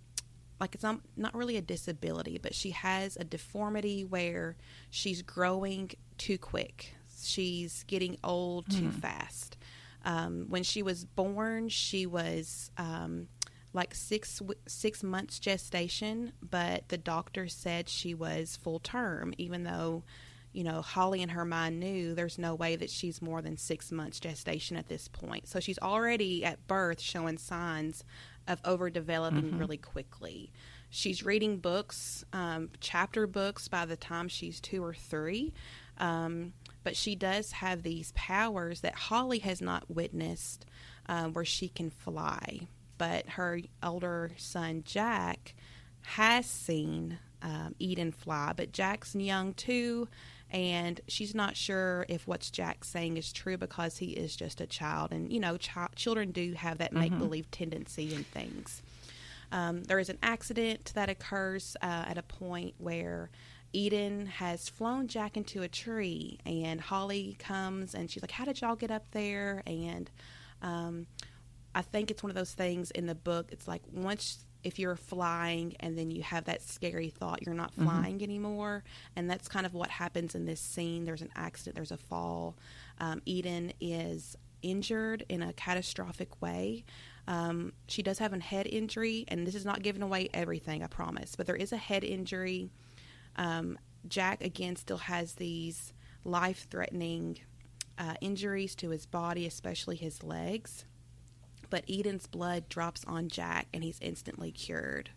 like 0.59 0.74
it's 0.74 0.83
not, 0.83 1.00
not 1.16 1.35
really 1.35 1.59
a 1.59 1.62
disability, 1.62 2.38
but 2.38 2.55
she 2.55 2.70
has 2.70 3.16
a 3.16 3.24
deformity 3.24 4.05
where 4.05 4.57
she's 4.88 5.20
growing 5.20 5.90
too 6.16 6.38
quick 6.38 6.96
she's 7.22 7.85
getting 7.85 8.16
old 8.22 8.68
too 8.70 8.88
mm. 8.88 9.00
fast. 9.00 9.57
Um, 10.05 10.46
when 10.48 10.62
she 10.62 10.83
was 10.83 11.05
born, 11.05 11.68
she 11.68 12.07
was 12.07 12.70
um, 12.76 13.29
like 13.72 13.94
six 13.94 14.40
six 14.66 15.02
months 15.02 15.38
gestation, 15.38 16.33
but 16.40 16.88
the 16.88 16.98
doctor 16.98 17.48
said 17.48 17.88
she 17.88 18.14
was 18.14 18.57
full 18.62 18.79
term, 18.79 19.35
even 19.38 19.64
though 19.64 20.05
you 20.57 20.64
know 20.64 20.81
Holly 20.81 21.21
in 21.21 21.29
her 21.29 21.45
mind 21.45 21.79
knew 21.79 22.14
there's 22.14 22.38
no 22.38 22.55
way 22.55 22.77
that 22.77 22.88
she's 22.88 23.21
more 23.21 23.42
than 23.42 23.59
six 23.59 23.92
months 23.92 24.19
gestation 24.19 24.79
at 24.79 24.88
this 24.88 25.07
point. 25.07 25.47
So 25.47 25.61
she's 25.61 25.79
already 25.79 26.45
at 26.47 26.66
birth 26.66 26.99
showing 27.01 27.37
signs 27.37 28.03
of 28.49 28.62
overdeveloping 28.62 29.42
mm-hmm. 29.42 29.59
really 29.59 29.77
quickly. 29.77 30.51
She's 30.88 31.25
reading 31.25 31.59
books, 31.59 32.25
um, 32.33 32.71
chapter 32.81 33.27
books 33.27 33.69
by 33.69 33.85
the 33.85 33.97
time 33.97 34.29
she's 34.29 34.59
two 34.59 34.83
or 34.83 34.95
three. 34.95 35.53
Um, 35.99 36.55
but 36.85 36.97
she 36.97 37.16
does 37.16 37.53
have 37.53 37.83
these 37.83 38.12
powers 38.14 38.81
that 38.81 38.95
Holly 38.95 39.40
has 39.40 39.61
not 39.61 39.90
witnessed 39.90 40.64
uh, 41.07 41.25
where 41.25 41.45
she 41.45 41.69
can 41.69 41.90
fly. 41.90 42.61
But 42.97 43.29
her 43.31 43.61
older 43.83 44.31
son, 44.38 44.85
Jack, 44.87 45.55
has 46.03 46.47
seen 46.47 47.19
um, 47.42 47.75
Eden 47.79 48.12
fly, 48.12 48.53
but 48.57 48.73
Jack's 48.73 49.14
young 49.14 49.53
too, 49.55 50.09
and 50.50 51.00
she's 51.09 51.35
not 51.35 51.56
sure 51.56 52.06
if 52.09 52.26
what's 52.26 52.50
Jack 52.50 52.85
saying 52.85 53.16
is 53.16 53.32
true 53.32 53.56
because 53.56 53.98
he 53.98 54.12
is 54.12 54.37
just 54.37 54.61
a 54.61 54.66
child, 54.66 55.12
and 55.12 55.32
you 55.32 55.40
know, 55.40 55.59
chi- 55.59 55.88
children 55.96 56.30
do 56.30 56.52
have 56.52 56.78
that 56.78 56.92
make 56.92 57.16
believe 57.18 57.50
tendency 57.50 58.14
in 58.14 58.24
things. 58.24 58.82
Um, 59.52 59.85
there 59.85 59.98
is 59.98 60.09
an 60.09 60.18
accident 60.22 60.92
that 60.94 61.09
occurs 61.09 61.76
uh, 61.82 62.04
at 62.09 62.18
a 62.18 62.22
point 62.22 62.74
where 62.78 63.30
Eden 63.72 64.26
has 64.26 64.68
flown 64.68 65.09
Jack 65.09 65.37
into 65.37 65.62
a 65.62 65.68
tree, 65.68 66.38
and 66.46 66.80
Holly 66.80 67.37
comes 67.38 67.94
and 67.94 68.11
she's 68.11 68.22
like, 68.22 68.30
"How 68.30 68.44
did 68.44 68.61
y'all 68.61 68.76
get 68.76 68.90
up 68.90 69.11
there?" 69.11 69.62
And 69.66 70.11
um, 70.62 71.06
I 71.74 71.82
think 71.82 72.11
it's 72.11 72.22
one 72.22 72.30
of 72.30 72.37
those 72.37 72.52
things 72.54 72.90
in 72.90 73.06
the 73.06 73.14
book. 73.14 73.48
It's 73.52 73.68
like 73.68 73.82
once 73.92 74.45
if 74.66 74.81
you're 74.81 74.96
flying 74.96 75.76
and 75.79 75.96
then 75.96 76.11
you 76.11 76.24
have 76.24 76.46
that 76.46 76.61
scary 76.61 77.09
thought 77.09 77.40
you're 77.46 77.55
not 77.55 77.72
flying 77.72 78.20
anymore. 78.20 78.83
And 79.14 79.31
that's 79.31 79.46
kind 79.46 79.64
of 79.64 79.74
what 79.74 79.90
happens 79.90 80.35
in 80.35 80.44
this 80.44 80.59
scene. 80.61 81.05
There's 81.05 81.22
an 81.22 81.31
accident 81.37 81.76
there's 81.76 81.92
a 81.92 81.96
fall. 81.96 82.57
Um, 82.98 83.22
eden 83.24 83.72
is 83.81 84.37
injured 84.62 85.24
in 85.29 85.40
a 85.40 85.52
catastrophic 85.52 86.42
way. 86.42 86.85
Um, 87.29 87.74
she 87.87 88.02
does 88.02 88.18
have 88.18 88.33
a 88.33 88.40
head 88.40 88.66
injury 88.66 89.24
and 89.29 89.46
this 89.46 89.55
is 89.55 89.64
not 89.64 89.83
giving 89.83 90.02
away 90.02 90.29
everything 90.33 90.83
i 90.83 90.87
promise 90.87 91.35
but 91.35 91.46
there 91.46 91.57
is 91.57 91.72
a 91.72 91.76
head 91.76 92.02
injury. 92.02 92.70
Um, 93.37 93.79
jack 94.09 94.42
again 94.42 94.74
still 94.76 94.98
has 94.98 95.35
these 95.35 95.92
life-threatening 96.24 97.38
uh, 97.98 98.14
injuries 98.20 98.74
to 98.76 98.90
his 98.90 99.07
body 99.07 99.46
especially 99.46 99.96
his 99.96 100.22
legs 100.24 100.85
but 101.70 101.85
Eden's 101.88 102.26
blood 102.26 102.68
drops 102.68 103.05
on 103.07 103.29
Jack 103.29 103.66
and 103.72 103.83
he's 103.83 103.98
instantly 104.00 104.50
cured. 104.50 105.11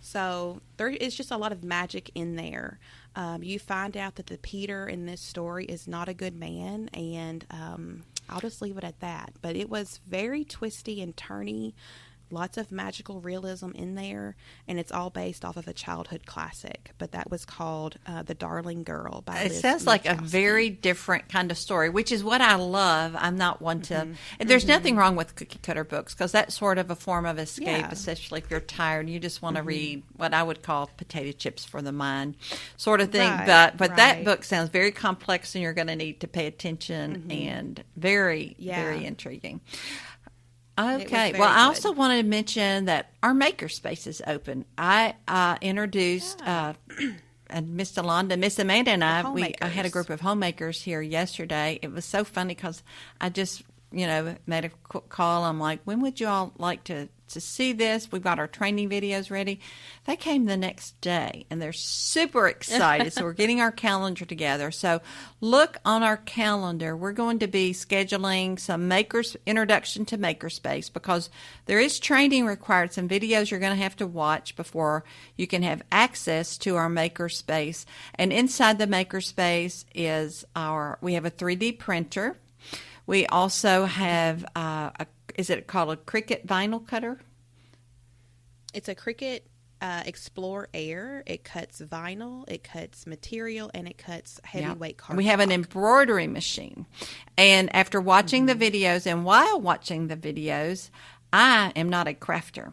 So 0.00 0.60
there 0.76 0.90
is 0.90 1.16
just 1.16 1.30
a 1.30 1.38
lot 1.38 1.50
of 1.50 1.64
magic 1.64 2.10
in 2.14 2.36
there. 2.36 2.78
Um, 3.16 3.42
you 3.42 3.58
find 3.58 3.96
out 3.96 4.16
that 4.16 4.26
the 4.26 4.36
Peter 4.36 4.86
in 4.86 5.06
this 5.06 5.22
story 5.22 5.64
is 5.64 5.88
not 5.88 6.10
a 6.10 6.14
good 6.14 6.36
man, 6.36 6.90
and 6.92 7.46
um, 7.50 8.02
I'll 8.28 8.40
just 8.40 8.60
leave 8.60 8.76
it 8.76 8.84
at 8.84 9.00
that. 9.00 9.32
But 9.40 9.56
it 9.56 9.70
was 9.70 10.00
very 10.06 10.44
twisty 10.44 11.00
and 11.00 11.16
turny, 11.16 11.72
lots 12.34 12.58
of 12.58 12.70
magical 12.70 13.20
realism 13.20 13.70
in 13.74 13.94
there, 13.94 14.36
and 14.68 14.78
it's 14.78 14.92
all 14.92 15.08
based 15.10 15.44
off 15.44 15.56
of 15.56 15.66
a 15.68 15.72
childhood 15.72 16.26
classic. 16.26 16.90
But 16.98 17.12
that 17.12 17.30
was 17.30 17.44
called 17.44 17.96
uh, 18.06 18.22
"The 18.22 18.34
Darling 18.34 18.82
Girl" 18.82 19.22
by 19.24 19.38
It 19.42 19.48
Liz 19.52 19.60
sounds 19.60 19.86
like 19.86 20.04
a 20.06 20.14
very 20.16 20.68
different 20.68 21.28
kind 21.28 21.50
of 21.50 21.56
story, 21.56 21.88
which 21.88 22.12
is 22.12 22.22
what 22.22 22.40
I 22.40 22.56
love. 22.56 23.16
I'm 23.18 23.36
not 23.38 23.62
one 23.62 23.80
to. 23.82 23.94
Mm-hmm. 23.94 24.12
and 24.40 24.50
There's 24.50 24.66
nothing 24.66 24.96
wrong 24.96 25.16
with 25.16 25.34
cookie 25.36 25.60
cutter 25.62 25.84
books 25.84 26.12
because 26.14 26.32
that's 26.32 26.54
sort 26.58 26.76
of 26.78 26.90
a 26.90 26.96
form 26.96 27.24
of 27.24 27.38
escape, 27.38 27.66
Yeah. 27.68 27.82
Mm-hmm. 27.84 27.92
especially 27.92 28.40
if 28.40 28.50
you're 28.50 28.60
tired 28.60 29.00
and 29.06 29.10
you 29.10 29.20
just 29.20 29.40
want 29.40 29.56
to 29.56 29.62
read 29.62 30.02
what 30.16 30.34
I 30.34 30.42
would 30.42 30.62
call 30.62 30.90
potato 30.96 31.32
chips 31.32 31.64
for 31.64 31.80
the 31.80 31.92
mind, 31.92 32.36
sort 32.76 33.00
of 33.00 33.10
thing. 33.12 33.30
Right, 33.30 33.46
but 33.46 33.76
but 33.78 33.96
that 33.96 34.24
book 34.24 34.44
sounds 34.44 34.68
very 34.70 34.90
complex, 34.90 35.54
and 35.54 35.62
you're 35.62 35.72
going 35.72 35.86
to 35.86 35.96
need 35.96 36.20
to 36.20 36.28
pay 36.28 36.46
attention 36.46 37.30
and 37.30 37.82
very 37.96 38.24
Mm-hmm. 38.34 38.62
Yeah. 38.62 38.82
very 38.82 39.04
intriguing. 39.06 39.60
Okay. 40.78 41.32
Well, 41.32 41.48
I 41.48 41.54
good. 41.54 41.68
also 41.68 41.92
wanted 41.92 42.22
to 42.22 42.28
mention 42.28 42.86
that 42.86 43.12
our 43.22 43.32
makerspace 43.32 44.06
is 44.06 44.20
open. 44.26 44.64
I 44.76 45.14
uh, 45.28 45.56
introduced 45.60 46.42
uh, 46.42 46.74
and 47.48 47.76
Miss 47.76 47.92
Delonda, 47.92 48.38
Miss 48.38 48.58
Amanda, 48.58 48.90
and 48.90 49.04
I. 49.04 49.30
We 49.30 49.54
I 49.62 49.68
had 49.68 49.86
a 49.86 49.90
group 49.90 50.10
of 50.10 50.20
homemakers 50.20 50.82
here 50.82 51.00
yesterday. 51.00 51.78
It 51.82 51.92
was 51.92 52.04
so 52.04 52.24
funny 52.24 52.54
because 52.54 52.82
I 53.20 53.28
just 53.28 53.62
you 53.92 54.06
know 54.06 54.34
made 54.46 54.64
a 54.64 54.70
call. 55.08 55.44
I'm 55.44 55.60
like, 55.60 55.80
when 55.84 56.00
would 56.00 56.18
you 56.20 56.26
all 56.26 56.52
like 56.58 56.84
to 56.84 57.08
to 57.28 57.40
see 57.40 57.72
this? 57.72 58.10
We've 58.10 58.22
got 58.22 58.38
our 58.38 58.46
training 58.46 58.90
videos 58.90 59.30
ready. 59.30 59.60
They 60.04 60.16
came 60.16 60.44
the 60.44 60.56
next 60.56 61.00
day, 61.00 61.46
and 61.50 61.60
they're 61.60 61.72
super 61.72 62.48
excited. 62.48 63.12
so 63.12 63.24
we're 63.24 63.32
getting 63.32 63.60
our 63.60 63.72
calendar 63.84 64.24
together. 64.24 64.70
So 64.70 65.00
look 65.40 65.78
on 65.84 66.02
our 66.02 66.16
calendar. 66.16 66.96
We're 66.96 67.12
going 67.12 67.38
to 67.40 67.46
be 67.46 67.72
scheduling 67.72 68.58
some 68.58 68.88
makers 68.88 69.36
introduction 69.46 70.04
to 70.06 70.18
makerspace 70.18 70.92
because 70.92 71.30
there 71.66 71.80
is 71.80 71.98
training 71.98 72.46
required. 72.46 72.92
Some 72.92 73.08
videos 73.08 73.50
you're 73.50 73.60
going 73.60 73.76
to 73.76 73.82
have 73.82 73.96
to 73.96 74.06
watch 74.06 74.56
before 74.56 75.04
you 75.36 75.46
can 75.46 75.62
have 75.62 75.82
access 75.90 76.58
to 76.58 76.76
our 76.76 76.88
makerspace. 76.88 77.84
And 78.14 78.32
inside 78.32 78.78
the 78.78 78.86
makerspace 78.86 79.84
is 79.94 80.44
our 80.54 80.98
we 81.00 81.14
have 81.14 81.24
a 81.24 81.30
3D 81.30 81.78
printer. 81.78 82.36
We 83.06 83.26
also 83.26 83.84
have 83.84 84.44
uh, 84.56 84.90
a 84.98 85.06
is 85.34 85.50
it 85.50 85.66
called 85.66 85.90
a 85.90 85.96
Cricut 85.96 86.46
vinyl 86.46 86.86
cutter? 86.86 87.20
It's 88.72 88.88
a 88.88 88.94
Cricut 88.94 89.40
uh, 89.80 90.02
Explore 90.06 90.68
Air. 90.74 91.22
It 91.26 91.44
cuts 91.44 91.80
vinyl, 91.80 92.44
it 92.48 92.64
cuts 92.64 93.06
material, 93.06 93.70
and 93.74 93.86
it 93.86 93.98
cuts 93.98 94.40
heavyweight 94.44 94.96
Yeah. 94.98 95.04
cardstock. 95.06 95.16
We 95.16 95.24
have 95.26 95.40
an 95.40 95.52
embroidery 95.52 96.26
machine. 96.26 96.86
And 97.36 97.74
after 97.74 98.00
watching 98.00 98.46
the 98.46 98.54
videos 98.54 99.06
and 99.06 99.24
while 99.24 99.60
watching 99.60 100.08
the 100.08 100.16
videos, 100.16 100.90
I 101.32 101.72
am 101.76 101.88
not 101.88 102.08
a 102.08 102.14
crafter. 102.14 102.72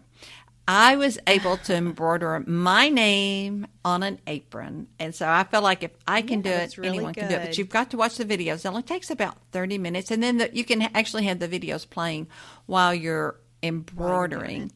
I 0.74 0.96
was 0.96 1.20
able 1.28 1.58
to 1.58 1.76
embroider 1.76 2.42
my 2.48 2.88
name 2.88 3.68
on 3.84 4.04
an 4.04 4.20
apron. 4.26 4.88
And 5.00 5.14
so 5.14 5.28
I 5.28 5.44
feel 5.44 5.62
like 5.62 5.84
if 5.84 5.92
I 6.08 6.22
can 6.22 6.40
Yeah, 6.40 6.44
do 6.44 6.50
it, 6.64 6.78
really 6.78 6.90
anyone 6.96 7.14
can 7.14 7.28
do 7.28 7.36
it. 7.36 7.42
But 7.42 7.58
you've 7.58 7.68
got 7.68 7.92
to 7.92 7.98
watch 7.98 8.16
the 8.16 8.24
videos. 8.24 8.60
It 8.64 8.68
only 8.68 8.82
takes 8.84 9.10
about 9.12 9.36
30 9.52 9.78
minutes. 9.80 10.12
And 10.12 10.24
then 10.24 10.38
the, 10.38 10.56
you 10.56 10.64
can 10.64 10.84
actually 10.96 11.26
have 11.26 11.40
the 11.40 11.50
videos 11.50 11.90
playing 11.90 12.28
while 12.68 12.94
you're 12.96 13.36
embroidering. 13.62 14.72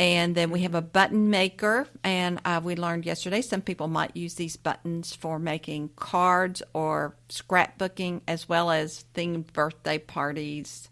And 0.00 0.34
then 0.34 0.50
we 0.50 0.62
have 0.62 0.74
a 0.74 0.82
button 0.82 1.30
maker, 1.30 1.86
and 2.02 2.40
uh, 2.46 2.60
we 2.64 2.74
learned 2.74 3.04
yesterday 3.04 3.42
some 3.42 3.60
people 3.60 3.86
might 3.86 4.16
use 4.16 4.34
these 4.34 4.56
buttons 4.56 5.14
for 5.14 5.38
making 5.38 5.90
cards 5.94 6.62
or 6.72 7.14
scrapbooking, 7.28 8.22
as 8.26 8.48
well 8.48 8.70
as 8.70 9.04
themed 9.14 9.52
birthday 9.52 9.98
parties, 9.98 10.88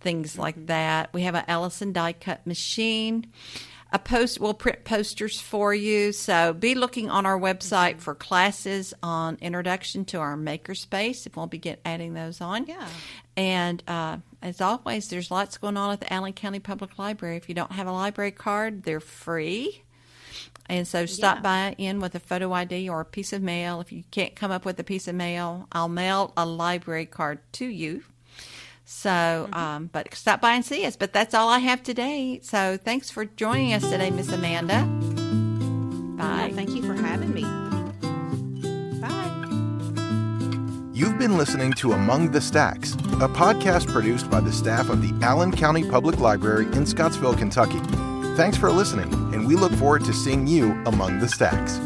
things 0.00 0.36
like 0.36 0.66
that. 0.66 1.14
We 1.14 1.22
have 1.22 1.36
an 1.36 1.44
Ellison 1.46 1.92
die 1.92 2.12
cut 2.12 2.44
machine. 2.44 3.26
A 3.92 3.98
post 3.98 4.38
we'll 4.38 4.54
print 4.54 4.84
posters 4.84 5.40
for 5.40 5.74
you. 5.74 6.12
So 6.12 6.52
be 6.52 6.74
looking 6.76 7.10
on 7.10 7.26
our 7.26 7.38
website 7.38 7.98
for 8.00 8.14
classes 8.14 8.94
on 9.02 9.36
introduction 9.40 10.04
to 10.06 10.18
our 10.18 10.36
makerspace. 10.36 11.26
If 11.26 11.36
we'll 11.36 11.46
be 11.48 11.58
get 11.58 11.80
adding 11.84 12.14
those 12.14 12.40
on. 12.40 12.66
Yeah. 12.66 12.86
And 13.36 13.82
uh, 13.88 14.18
as 14.42 14.60
always, 14.60 15.08
there's 15.08 15.30
lots 15.30 15.58
going 15.58 15.76
on 15.76 15.92
at 15.92 16.00
the 16.00 16.12
Allen 16.12 16.34
County 16.34 16.60
Public 16.60 16.98
Library. 16.98 17.36
If 17.36 17.48
you 17.48 17.54
don't 17.54 17.72
have 17.72 17.88
a 17.88 17.92
library 17.92 18.30
card, 18.32 18.84
they're 18.84 19.00
free. 19.00 19.82
And 20.68 20.86
so 20.86 21.04
stop 21.06 21.38
Yeah. 21.38 21.42
by 21.42 21.74
in 21.78 21.98
with 21.98 22.14
a 22.14 22.20
photo 22.20 22.52
ID 22.52 22.88
or 22.88 23.00
a 23.00 23.04
piece 23.04 23.32
of 23.32 23.42
mail. 23.42 23.80
If 23.80 23.90
you 23.90 24.04
can't 24.12 24.36
come 24.36 24.52
up 24.52 24.64
with 24.64 24.78
a 24.78 24.84
piece 24.84 25.08
of 25.08 25.16
mail, 25.16 25.66
I'll 25.72 25.88
mail 25.88 26.32
a 26.36 26.46
library 26.46 27.06
card 27.06 27.40
to 27.54 27.66
you. 27.66 28.04
So, 28.92 29.48
um, 29.52 29.88
but 29.92 30.12
stop 30.14 30.40
by 30.40 30.54
and 30.54 30.64
see 30.64 30.84
us. 30.84 30.96
But 30.96 31.12
that's 31.12 31.32
all 31.32 31.48
I 31.48 31.60
have 31.60 31.80
today. 31.80 32.40
So 32.42 32.76
thanks 32.76 33.08
for 33.08 33.24
joining 33.24 33.72
us 33.72 33.88
today, 33.88 34.10
Miss 34.10 34.32
Amanda. 34.32 34.82
Bye. 36.18 36.48
Yeah, 36.48 36.54
thank 36.56 36.70
you 36.70 36.82
for 36.82 36.94
having 36.94 37.32
me. 37.32 37.42
Bye. 39.00 39.30
You've 40.92 41.18
been 41.20 41.38
listening 41.38 41.72
to 41.74 41.92
Among 41.92 42.32
the 42.32 42.40
Stacks, 42.40 42.94
a 42.94 43.28
podcast 43.28 43.86
produced 43.86 44.28
by 44.28 44.40
the 44.40 44.52
staff 44.52 44.88
of 44.88 45.00
the 45.02 45.24
Allen 45.24 45.52
County 45.52 45.88
Public 45.88 46.18
Library 46.18 46.66
in 46.72 46.84
Scottsville, 46.84 47.36
Kentucky. 47.36 47.78
Thanks 48.34 48.56
for 48.56 48.72
listening, 48.72 49.12
and 49.32 49.46
we 49.46 49.54
look 49.54 49.72
forward 49.72 50.04
to 50.04 50.12
seeing 50.12 50.48
you 50.48 50.72
among 50.86 51.20
the 51.20 51.28
stacks. 51.28 51.78